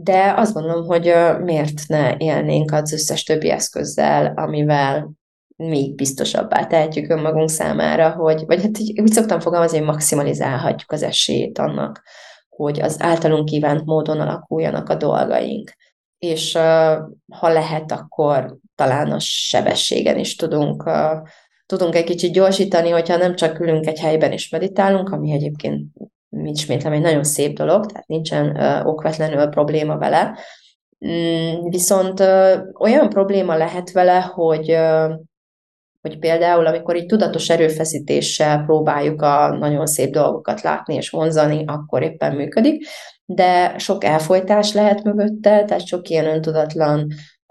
[0.00, 5.10] de azt gondolom, hogy miért ne élnénk az összes többi eszközzel, amivel
[5.56, 11.58] még biztosabbá tehetjük önmagunk számára, hogy, vagy hát úgy szoktam fogalmazni, hogy maximalizálhatjuk az esélyt
[11.58, 12.02] annak,
[12.48, 15.72] hogy az általunk kívánt módon alakuljanak a dolgaink.
[16.18, 16.52] És
[17.32, 20.90] ha lehet, akkor talán a sebességen is tudunk,
[21.66, 25.86] tudunk egy kicsit gyorsítani, hogyha nem csak ülünk egy helyben és meditálunk, ami egyébként
[26.48, 28.56] ismétlem, egy nagyon szép dolog, tehát nincsen
[28.86, 30.38] okvetlenül probléma vele,
[31.06, 32.20] mm, viszont
[32.78, 34.76] olyan probléma lehet vele, hogy
[36.00, 42.02] hogy például, amikor így tudatos erőfeszítéssel próbáljuk a nagyon szép dolgokat látni és vonzani, akkor
[42.02, 42.86] éppen működik,
[43.24, 47.06] de sok elfolytás lehet mögötte, tehát sok ilyen öntudatlan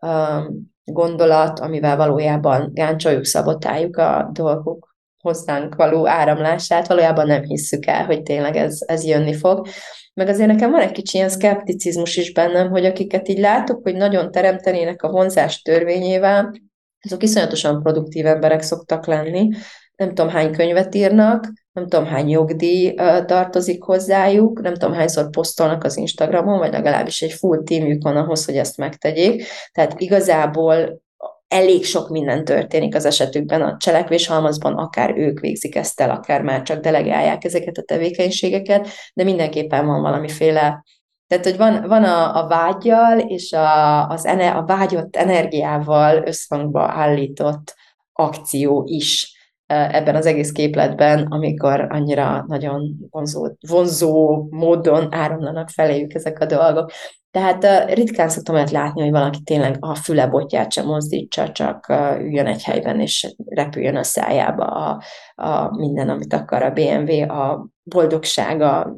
[0.05, 8.05] um, gondolat, amivel valójában gáncsoljuk, szabotáljuk a dolgok hozzánk való áramlását valójában nem hisszük el,
[8.05, 9.67] hogy tényleg ez, ez jönni fog.
[10.13, 13.95] Meg azért nekem van egy kicsi ilyen szkepticizmus is bennem, hogy akiket így látok, hogy
[13.95, 16.53] nagyon teremtenének a vonzás törvényével,
[17.01, 19.49] azok iszonyatosan produktív emberek szoktak lenni,
[19.95, 22.93] nem tudom hány könyvet írnak, nem tudom hány jogdíj
[23.25, 28.45] tartozik hozzájuk, nem tudom hányszor posztolnak az Instagramon, vagy legalábbis egy full teamjük van ahhoz,
[28.45, 29.43] hogy ezt megtegyék.
[29.71, 31.01] Tehát igazából
[31.47, 36.61] elég sok minden történik az esetükben, a cselekvéshalmazban akár ők végzik ezt el, akár már
[36.61, 40.83] csak delegálják ezeket a tevékenységeket, de mindenképpen van valamiféle
[41.27, 46.91] tehát, hogy van, van a, a vágyjal és a, az ene, a vágyott energiával összhangba
[46.91, 47.75] állított
[48.13, 49.36] akció is
[49.67, 56.91] ebben az egész képletben, amikor annyira nagyon vonzó, vonzó módon áramlanak feléjük ezek a dolgok.
[57.31, 61.85] Tehát uh, ritkán szoktam olyat látni, hogy valaki tényleg a füle botját sem mozdítsa, csak
[61.89, 65.01] uh, üljön egy helyben, és repüljön a szájába a,
[65.35, 68.95] a minden, amit akar a BMW, a boldogság, a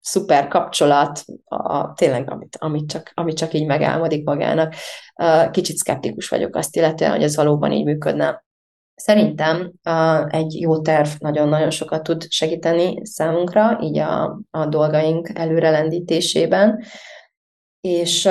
[0.00, 4.74] szuper kapcsolat, a, tényleg amit, amit, csak, amit csak így megálmodik magának.
[5.50, 8.44] Kicsit szkeptikus vagyok azt illetően, hogy ez valóban így működne.
[8.94, 9.72] Szerintem
[10.28, 16.82] egy jó terv nagyon-nagyon sokat tud segíteni számunkra, így a, a dolgaink előrelendítésében.
[17.80, 18.28] És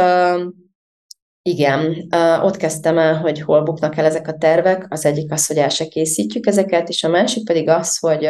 [1.49, 2.07] igen,
[2.41, 4.85] ott kezdtem el, hogy hol buknak el ezek a tervek.
[4.89, 8.27] Az egyik az, hogy el se készítjük ezeket, és a másik pedig az, hogy,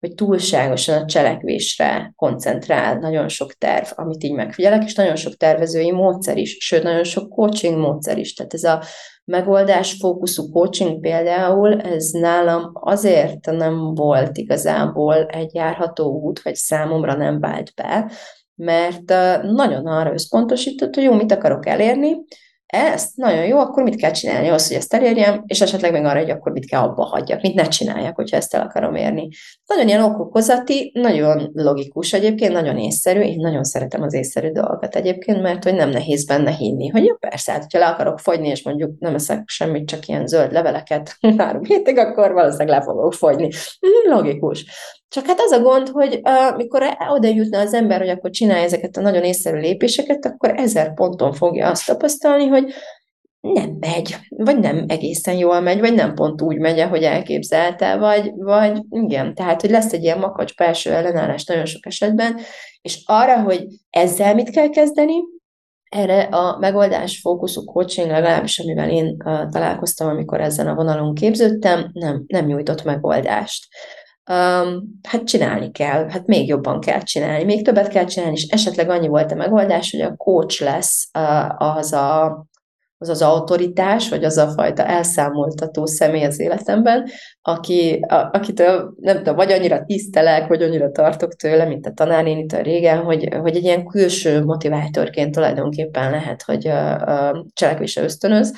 [0.00, 5.92] hogy túlságosan a cselekvésre koncentrál nagyon sok terv, amit így megfigyelek, és nagyon sok tervezői
[5.92, 8.34] módszer is, sőt, nagyon sok coaching módszer is.
[8.34, 8.82] Tehát ez a
[9.24, 17.40] megoldásfókuszú coaching például, ez nálam azért nem volt igazából egy járható út, vagy számomra nem
[17.40, 18.10] vált be,
[18.54, 19.08] mert
[19.42, 22.16] nagyon arra összpontosított, hogy jó, mit akarok elérni,
[22.66, 26.18] ezt nagyon jó, akkor mit kell csinálni ahhoz, hogy ezt elérjem, és esetleg meg arra,
[26.18, 29.28] hogy akkor mit kell abba hagyjak, mit ne csináljak, hogyha ezt el akarom érni.
[29.66, 35.42] Nagyon ilyen okokozati, nagyon logikus egyébként, nagyon észszerű, én nagyon szeretem az észszerű dolgokat egyébként,
[35.42, 38.64] mert hogy nem nehéz benne hinni, hogy jó, persze, hát, hogyha le akarok fogyni, és
[38.64, 43.48] mondjuk nem eszek semmit, csak ilyen zöld leveleket három hétig, akkor valószínűleg le fogok fogyni.
[43.80, 44.64] Mhm, logikus.
[45.08, 48.64] Csak hát az a gond, hogy uh, mikor oda jutna az ember, hogy akkor csinálja
[48.64, 52.74] ezeket a nagyon észszerű lépéseket, akkor ezer ponton fogja azt tapasztalni, hogy
[53.40, 58.32] nem megy, vagy nem egészen jól megy, vagy nem pont úgy megy, ahogy elképzelte, vagy,
[58.34, 62.38] vagy igen, tehát, hogy lesz egy ilyen makacs belső ellenállás nagyon sok esetben,
[62.82, 65.14] és arra, hogy ezzel mit kell kezdeni,
[65.88, 69.16] erre a megoldás fókuszú coaching, legalábbis amivel én
[69.50, 73.66] találkoztam, amikor ezen a vonalon képződtem, nem, nem nyújtott megoldást
[74.30, 78.90] um, hát csinálni kell, hát még jobban kell csinálni, még többet kell csinálni, és esetleg
[78.90, 82.46] annyi volt a megoldás, hogy a coach lesz uh, az a
[83.04, 87.08] az az autoritás, vagy az a fajta elszámoltató személy az életemben,
[87.42, 92.62] aki, a, akitől nem tudom, vagy annyira tisztelek, vagy annyira tartok tőle, mint a tanárnénitől
[92.62, 96.94] régen, hogy, hogy egy ilyen külső motivátorként tulajdonképpen lehet, hogy a,
[97.28, 98.54] a cselekvése ösztönöz,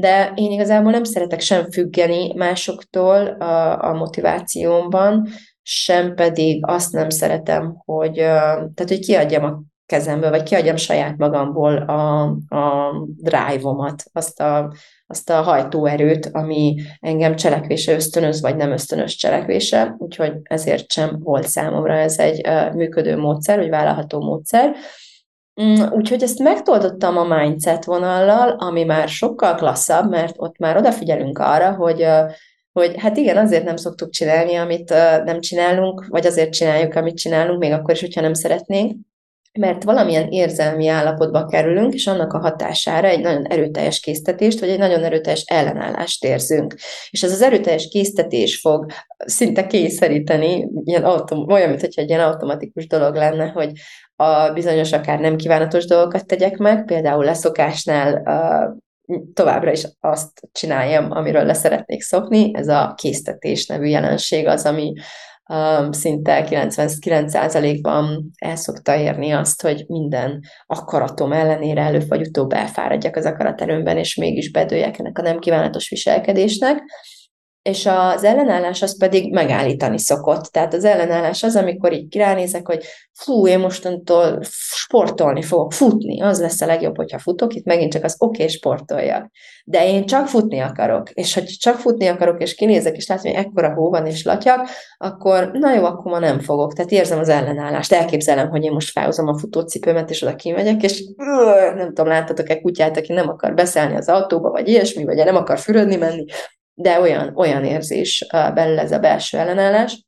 [0.00, 5.28] de én igazából nem szeretek sem függeni másoktól a, a motivációmban,
[5.62, 11.76] sem pedig azt nem szeretem, hogy, tehát, hogy kiadjam a kezemből, vagy kiadjam saját magamból
[11.76, 14.72] a, a drive-omat, azt a,
[15.06, 21.46] azt a hajtóerőt, ami engem cselekvése ösztönöz, vagy nem ösztönös cselekvése, úgyhogy ezért sem volt
[21.46, 24.76] számomra ez egy működő módszer, vagy vállalható módszer.
[25.62, 31.38] Mm, úgyhogy ezt megtoldottam a mindset vonallal, ami már sokkal klasszabb, mert ott már odafigyelünk
[31.38, 32.06] arra, hogy
[32.72, 34.88] hogy hát igen, azért nem szoktuk csinálni, amit
[35.24, 38.96] nem csinálunk, vagy azért csináljuk, amit csinálunk, még akkor is, hogyha nem szeretnénk,
[39.58, 44.78] mert valamilyen érzelmi állapotba kerülünk, és annak a hatására egy nagyon erőteljes késztetést, vagy egy
[44.78, 46.74] nagyon erőteljes ellenállást érzünk.
[47.10, 48.86] És ez az erőteljes késztetés fog
[49.16, 53.70] szinte kényszeríteni, ilyen autom- olyan, mintha egy ilyen automatikus dolog lenne, hogy
[54.16, 58.22] a bizonyos akár nem kívánatos dolgokat tegyek meg, például leszokásnál
[59.34, 62.50] továbbra is azt csináljam, amiről leszeretnék szokni.
[62.54, 64.92] Ez a késztetés nevű jelenség az, ami
[65.48, 73.16] um, szinte 99%-ban el szokta érni azt, hogy minden akaratom ellenére előbb vagy utóbb elfáradjak
[73.16, 76.82] az akaraterőmben, és mégis bedőjek ennek a nem kívánatos viselkedésnek
[77.64, 80.44] és az ellenállás az pedig megállítani szokott.
[80.44, 84.38] Tehát az ellenállás az, amikor így kiránézek, hogy fú, én mostantól
[84.74, 88.54] sportolni fogok, futni, az lesz a legjobb, hogyha futok, itt megint csak az oké, okay,
[88.54, 89.30] sportoljak.
[89.64, 93.44] De én csak futni akarok, és hogy csak futni akarok, és kinézek, és látom, hogy
[93.44, 96.72] ekkora hó van, és latyak, akkor na jó, akkor ma nem fogok.
[96.72, 101.04] Tehát érzem az ellenállást, elképzelem, hogy én most felhozom a futócipőmet, és oda kimegyek, és
[101.74, 105.58] nem tudom, láttatok-e kutyát, aki nem akar beszállni az autóba, vagy ilyesmi, vagy nem akar
[105.58, 106.24] fürödni menni,
[106.74, 110.04] de olyan, olyan érzés belül ez a belső ellenállás,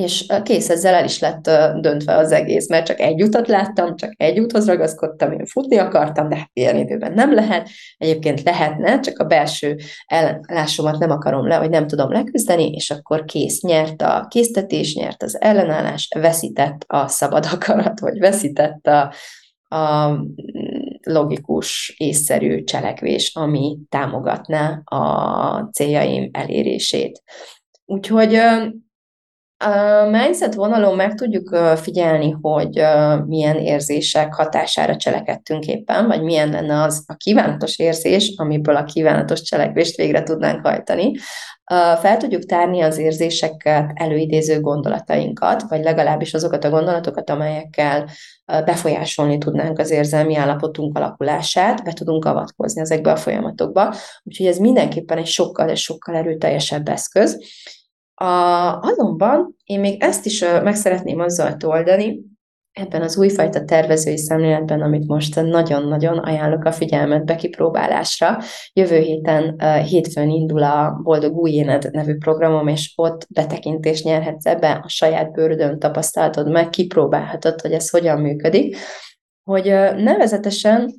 [0.00, 4.12] és kész ezzel el is lett döntve az egész, mert csak egy utat láttam, csak
[4.16, 7.68] egy úthoz ragaszkodtam, én futni akartam, de hát ilyen időben nem lehet.
[7.96, 9.76] Egyébként lehetne, csak a belső
[10.06, 15.22] ellenállásomat nem akarom le, vagy nem tudom leküzdeni, és akkor kész, nyert a késztetés, nyert
[15.22, 19.12] az ellenállás, veszített a szabad akarat, vagy veszített a,
[19.76, 20.12] a
[21.06, 27.22] logikus, észszerű cselekvés, ami támogatná a céljaim elérését.
[27.84, 28.34] Úgyhogy
[29.64, 32.82] a mindset vonalon meg tudjuk figyelni, hogy
[33.26, 39.42] milyen érzések hatására cselekedtünk éppen, vagy milyen lenne az a kívánatos érzés, amiből a kívánatos
[39.42, 41.12] cselekvést végre tudnánk hajtani.
[42.00, 48.08] Fel tudjuk tárni az érzéseket előidéző gondolatainkat, vagy legalábbis azokat a gondolatokat, amelyekkel
[48.44, 53.94] befolyásolni tudnánk az érzelmi állapotunk alakulását, be tudunk avatkozni ezekbe a folyamatokba.
[54.22, 57.38] Úgyhogy ez mindenképpen egy sokkal, sokkal erőteljesebb eszköz.
[58.14, 58.24] A,
[58.80, 62.20] azonban én még ezt is meg szeretném azzal toldani,
[62.80, 68.38] ebben az újfajta tervezői szemléletben, amit most nagyon-nagyon ajánlok a figyelmetbe kipróbálásra.
[68.72, 74.70] Jövő héten, hétfőn indul a Boldog Új Éned nevű programom, és ott betekintést nyerhetsz ebbe,
[74.84, 78.76] a saját bőrödön tapasztalatod meg, kipróbálhatod, hogy ez hogyan működik.
[79.44, 79.64] Hogy
[79.96, 80.94] nevezetesen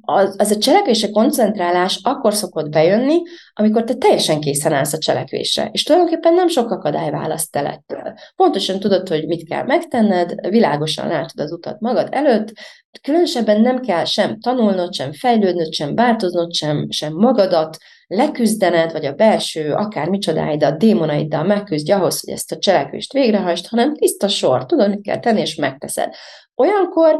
[0.00, 5.82] az, a cselekvésre koncentrálás akkor szokott bejönni, amikor te teljesen készen állsz a cselekvésre, és
[5.82, 8.14] tulajdonképpen nem sok akadály választ el ettől.
[8.36, 12.52] Pontosan tudod, hogy mit kell megtenned, világosan látod az utat magad előtt,
[13.02, 19.12] különösebben nem kell sem tanulnod, sem fejlődnöd, sem változnod, sem, sem magadat leküzdened, vagy a
[19.12, 24.88] belső, akár micsodáidat, démonaiddal megküzdj ahhoz, hogy ezt a cselekvést végrehajtsd, hanem tiszta sor, tudod,
[24.88, 26.14] mit kell tenni, és megteszed.
[26.54, 27.16] Olyankor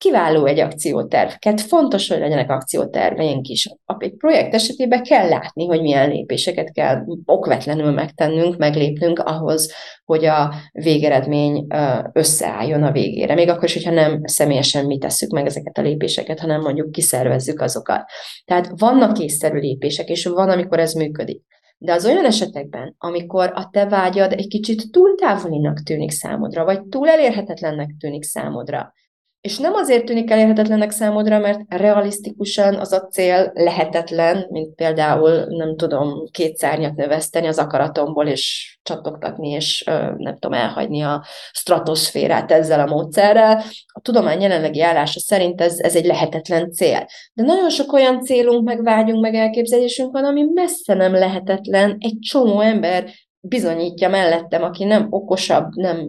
[0.00, 1.30] kiváló egy akcióterv.
[1.40, 3.68] Hát fontos, hogy legyenek akcióterveink is.
[3.98, 9.72] Egy projekt esetében kell látni, hogy milyen lépéseket kell okvetlenül megtennünk, meglépnünk ahhoz,
[10.04, 11.66] hogy a végeredmény
[12.12, 13.34] összeálljon a végére.
[13.34, 17.60] Még akkor is, hogyha nem személyesen mi tesszük meg ezeket a lépéseket, hanem mondjuk kiszervezzük
[17.60, 18.04] azokat.
[18.44, 21.42] Tehát vannak készszerű lépések, és van, amikor ez működik.
[21.78, 26.82] De az olyan esetekben, amikor a te vágyad egy kicsit túl távolinak tűnik számodra, vagy
[26.82, 28.92] túl elérhetetlennek tűnik számodra,
[29.40, 35.76] és nem azért tűnik elérhetetlennek számodra, mert realisztikusan az a cél lehetetlen, mint például, nem
[35.76, 39.84] tudom, két szárnyat növeszteni az akaratomból, és csatogtatni, és
[40.16, 43.62] nem tudom, elhagyni a stratoszférát ezzel a módszerrel.
[43.86, 47.06] A tudomány jelenlegi állása szerint ez, ez egy lehetetlen cél.
[47.32, 51.96] De nagyon sok olyan célunk, meg vágyunk, meg elképzelésünk van, ami messze nem lehetetlen.
[51.98, 53.10] Egy csomó ember
[53.40, 56.08] bizonyítja mellettem, aki nem okosabb, nem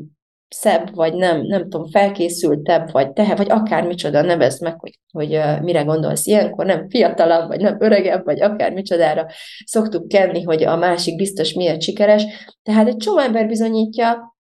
[0.56, 5.36] szebb, vagy nem, nem tudom, felkészültebb, vagy tehe, vagy akár micsoda, nevezd meg, hogy, hogy
[5.36, 9.26] uh, mire gondolsz ilyenkor, nem fiatalabb, vagy nem öregebb, vagy akár micsodára
[9.66, 12.24] szoktuk kenni, hogy a másik biztos miért sikeres.
[12.64, 14.36] Tehát egy csomó ember bizonyítja,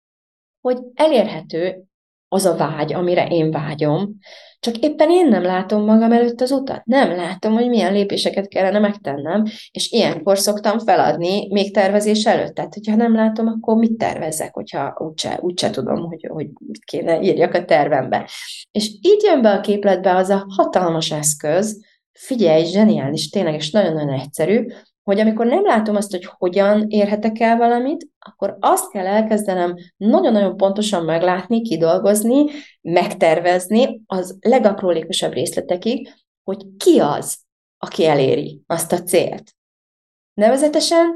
[0.60, 1.87] hogy elérhető
[2.28, 4.18] az a vágy, amire én vágyom,
[4.60, 6.84] csak éppen én nem látom magam előtt az utat.
[6.84, 12.54] Nem látom, hogy milyen lépéseket kellene megtennem, és ilyenkor szoktam feladni még tervezés előtt.
[12.54, 17.20] Tehát, hogyha nem látom, akkor mit tervezek, hogyha úgyse, úgyse tudom, hogy, hogy mit kéne
[17.20, 18.28] írjak a tervembe.
[18.70, 24.20] És így jön be a képletbe az a hatalmas eszköz, figyelj, zseniális, tényleg, és nagyon-nagyon
[24.20, 24.66] egyszerű,
[25.08, 30.56] hogy amikor nem látom azt, hogy hogyan érhetek el valamit, akkor azt kell elkezdenem nagyon-nagyon
[30.56, 32.44] pontosan meglátni, kidolgozni,
[32.80, 36.08] megtervezni az legaprólékosabb részletekig,
[36.44, 37.38] hogy ki az,
[37.78, 39.54] aki eléri azt a célt.
[40.34, 41.14] Nevezetesen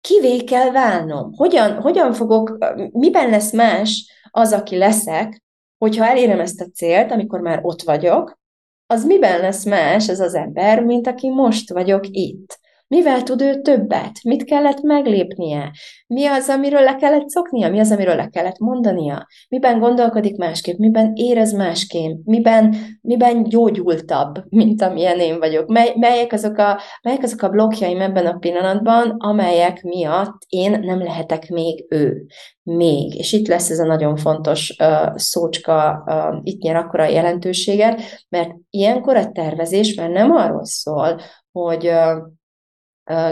[0.00, 1.32] kivé kell válnom.
[1.32, 2.58] Hogyan, hogyan fogok,
[2.92, 5.42] miben lesz más az, aki leszek,
[5.78, 8.38] hogyha elérem ezt a célt, amikor már ott vagyok,
[8.86, 12.60] az miben lesz más ez az ember, mint aki most vagyok itt.
[12.92, 14.22] Mivel tud ő többet?
[14.24, 15.72] Mit kellett meglépnie?
[16.06, 17.70] Mi az, amiről le kellett szoknia?
[17.70, 19.26] Mi az, amiről le kellett mondania?
[19.48, 20.78] Miben gondolkodik másképp?
[20.78, 22.16] Miben érez másképp?
[22.24, 25.68] Miben, miben gyógyultabb, mint amilyen én vagyok?
[25.68, 30.98] Mely, melyek, azok a, melyek azok a blokkjaim ebben a pillanatban, amelyek miatt én nem
[30.98, 32.26] lehetek még ő?
[32.62, 33.14] Még.
[33.14, 38.50] És itt lesz ez a nagyon fontos uh, szócska, uh, itt nyer akkora jelentőséget, mert
[38.70, 41.20] ilyenkor a tervezés már nem arról szól,
[41.52, 42.40] hogy uh,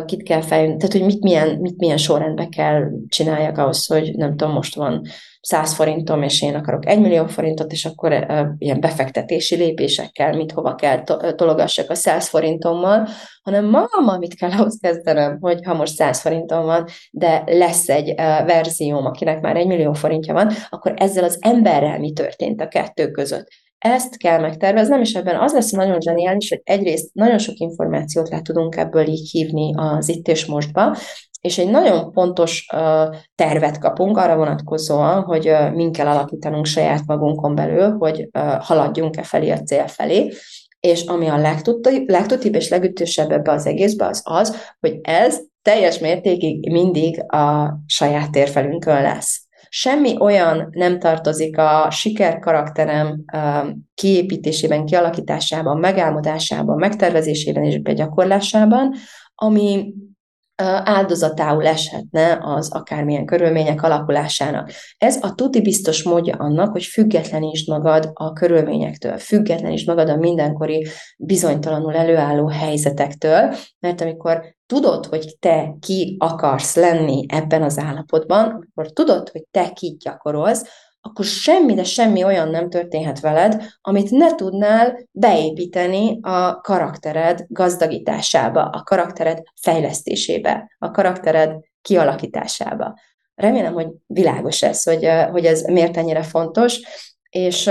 [0.06, 4.36] kit kell fejlődni, tehát hogy mit milyen, mit milyen sorrendbe kell csináljak ahhoz, hogy nem
[4.36, 5.02] tudom, most van
[5.40, 10.52] 100 forintom, és én akarok 1 millió forintot, és akkor uh, ilyen befektetési lépésekkel mit
[10.52, 13.08] hova kell to- tologassak a 100 forintommal,
[13.42, 18.08] hanem ma, mit kell ahhoz kezdenem, hogy ha most 100 forintom van, de lesz egy
[18.08, 18.16] uh,
[18.46, 23.10] verzióm, akinek már 1 millió forintja van, akkor ezzel az emberrel mi történt a kettő
[23.10, 23.48] között
[23.80, 28.42] ezt kell megterveznem, és ebben az lesz nagyon zseniális, hogy egyrészt nagyon sok információt le
[28.42, 30.96] tudunk ebből így hívni az itt és mostba,
[31.40, 37.06] és egy nagyon pontos uh, tervet kapunk arra vonatkozóan, hogy uh, min kell alakítanunk saját
[37.06, 40.32] magunkon belül, hogy uh, haladjunk-e felé a cél felé,
[40.80, 41.36] és ami a
[42.06, 48.30] legtutibb és legütősebb ebbe az egészbe az az, hogy ez teljes mértékig mindig a saját
[48.30, 49.48] térfelünkön lesz.
[49.72, 53.24] Semmi olyan nem tartozik a siker karakterem
[53.94, 58.94] kiépítésében, kialakításában, megálmodásában, megtervezésében és begyakorlásában,
[59.34, 59.94] ami
[60.84, 64.70] áldozatául eshetne az akármilyen körülmények alakulásának.
[64.98, 70.86] Ez a tuti biztos módja annak, hogy függetlenítsd magad a körülményektől, függetlenítsd magad a mindenkori
[71.18, 78.92] bizonytalanul előálló helyzetektől, mert amikor tudod, hogy te ki akarsz lenni ebben az állapotban, amikor
[78.92, 80.64] tudod, hogy te ki gyakorolsz,
[81.00, 88.62] akkor semmi, de semmi olyan nem történhet veled, amit ne tudnál beépíteni a karaktered gazdagításába,
[88.62, 92.98] a karaktered fejlesztésébe, a karaktered kialakításába.
[93.34, 96.80] Remélem, hogy világos ez, hogy, hogy ez miért ennyire fontos,
[97.30, 97.70] és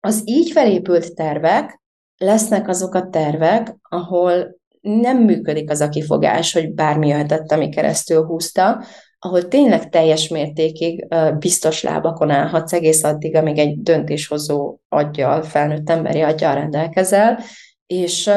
[0.00, 1.80] az így felépült tervek
[2.16, 4.55] lesznek azok a tervek, ahol
[4.86, 8.84] nem működik az a kifogás, hogy bármi jöhetett, ami keresztül húzta,
[9.18, 11.06] ahol tényleg teljes mértékig
[11.38, 17.38] biztos lábakon állhatsz egész addig, amíg egy döntéshozó adja, felnőtt emberi adja rendelkezel,
[17.86, 18.30] és,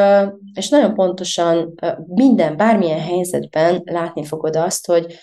[0.54, 1.74] és nagyon pontosan
[2.08, 5.16] minden, bármilyen helyzetben látni fogod azt, hogy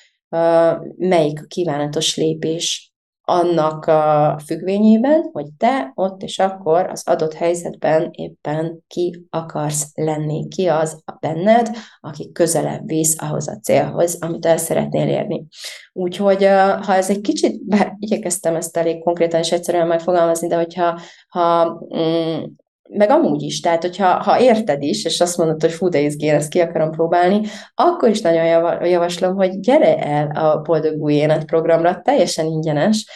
[0.96, 2.85] melyik a kívánatos lépés
[3.28, 10.48] annak a függvényében, hogy te ott és akkor az adott helyzetben éppen ki akarsz lenni,
[10.48, 11.70] ki az a benned,
[12.00, 15.46] aki közelebb visz ahhoz a célhoz, amit el szeretnél érni.
[15.92, 16.44] Úgyhogy
[16.82, 21.78] ha ez egy kicsit, bár igyekeztem ezt elég konkrétan és egyszerűen megfogalmazni, de hogyha ha,
[21.96, 22.42] mm,
[22.88, 26.34] meg amúgy is, tehát hogyha ha érted is, és azt mondod, hogy fú, de izgén,
[26.34, 27.40] ezt ki akarom próbálni,
[27.74, 28.44] akkor is nagyon
[28.86, 33.06] javaslom, hogy gyere el a Boldog Új Élet programra, teljesen ingyenes,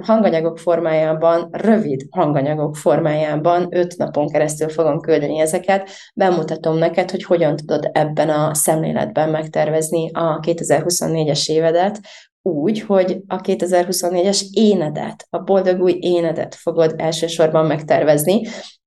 [0.00, 7.56] hanganyagok formájában, rövid hanganyagok formájában öt napon keresztül fogom küldeni ezeket, bemutatom neked, hogy hogyan
[7.56, 12.00] tudod ebben a szemléletben megtervezni a 2024-es évedet,
[12.42, 18.42] úgy, hogy a 2024-es énedet, a boldog új énedet fogod elsősorban megtervezni,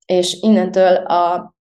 [0.08, 1.56] és innentől a,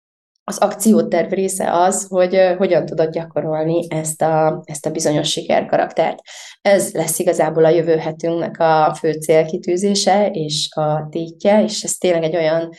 [0.44, 6.20] az akcióterv része az, hogy hogyan tudod gyakorolni ezt a, ezt a bizonyos sikerkaraktert.
[6.62, 12.24] Ez lesz igazából a jövő hetünknek a fő célkitűzése és a tétje, és ez tényleg
[12.24, 12.70] egy olyan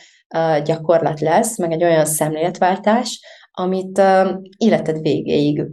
[0.63, 3.19] gyakorlat lesz, meg egy olyan szemléletváltás,
[3.51, 4.01] amit
[4.57, 5.65] életed végéig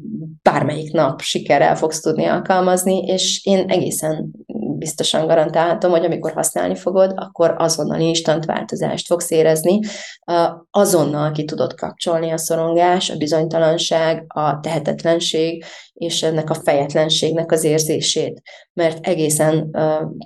[0.42, 4.30] bármelyik nap sikerrel fogsz tudni alkalmazni, és én egészen
[4.82, 9.80] biztosan garantálhatom, hogy amikor használni fogod, akkor azonnal instant változást fogsz érezni,
[10.70, 17.64] azonnal ki tudod kapcsolni a szorongás, a bizonytalanság, a tehetetlenség és ennek a fejetlenségnek az
[17.64, 19.70] érzését, mert egészen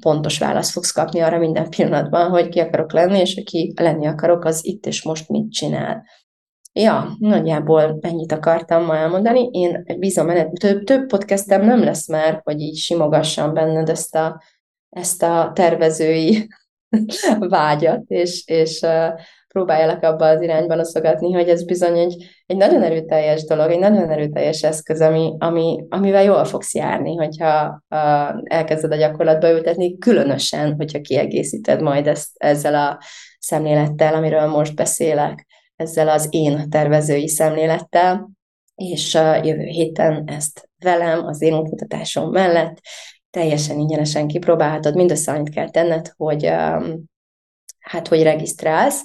[0.01, 4.45] pontos választ fogsz kapni arra minden pillanatban, hogy ki akarok lenni, és aki lenni akarok,
[4.45, 6.05] az itt és most mit csinál.
[6.79, 9.49] Ja, nagyjából ennyit akartam ma elmondani.
[9.53, 14.43] Én bízom benne, több, több podcastem nem lesz már, hogy így simogassam benned ezt a,
[14.91, 16.49] ezt a tervezői
[17.39, 22.83] vágyat, és, és uh, próbáljalak abba az irányba noszogatni, hogy ez bizony egy, egy nagyon
[22.83, 28.93] erőteljes dolog, egy nagyon erőteljes eszköz, ami, ami, amivel jól fogsz járni, hogyha uh, elkezded
[28.93, 32.99] a gyakorlatba ültetni, különösen, hogyha kiegészíted majd ezt ezzel a
[33.39, 35.46] szemlélettel, amiről most beszélek
[35.77, 38.31] ezzel az én tervezői szemlélettel,
[38.75, 42.81] és jövő héten ezt velem, az én útmutatásom mellett
[43.31, 46.45] teljesen ingyenesen kipróbálhatod, mindössze annyit kell tenned, hogy
[47.79, 49.03] hát, hogy regisztrálsz.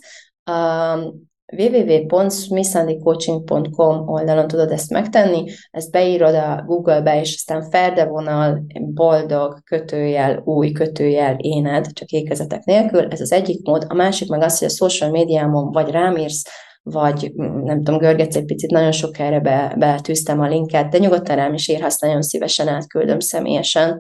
[1.58, 10.72] www.smithsandycoaching.com oldalon tudod ezt megtenni, ezt beírod a Google-be, és aztán ferdevonal, boldog, kötőjel, új
[10.72, 13.86] kötőjel, éned, csak ékezetek nélkül, ez az egyik mód.
[13.88, 16.44] A másik meg az, hogy a social médiámon vagy rám írsz,
[16.84, 17.32] vagy
[17.64, 21.54] nem tudom, görgetsz egy picit, nagyon sok helyre be, betűztem a linket, de nyugodtan rám
[21.54, 24.00] is írhatsz, nagyon szívesen átküldöm személyesen.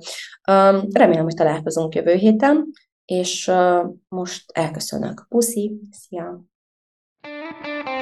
[0.51, 2.65] Um, remélem, hogy találkozunk jövő héten,
[3.05, 5.25] és uh, most elköszönök.
[5.29, 6.50] Puszi, szia!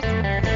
[0.02, 0.49] Thank you.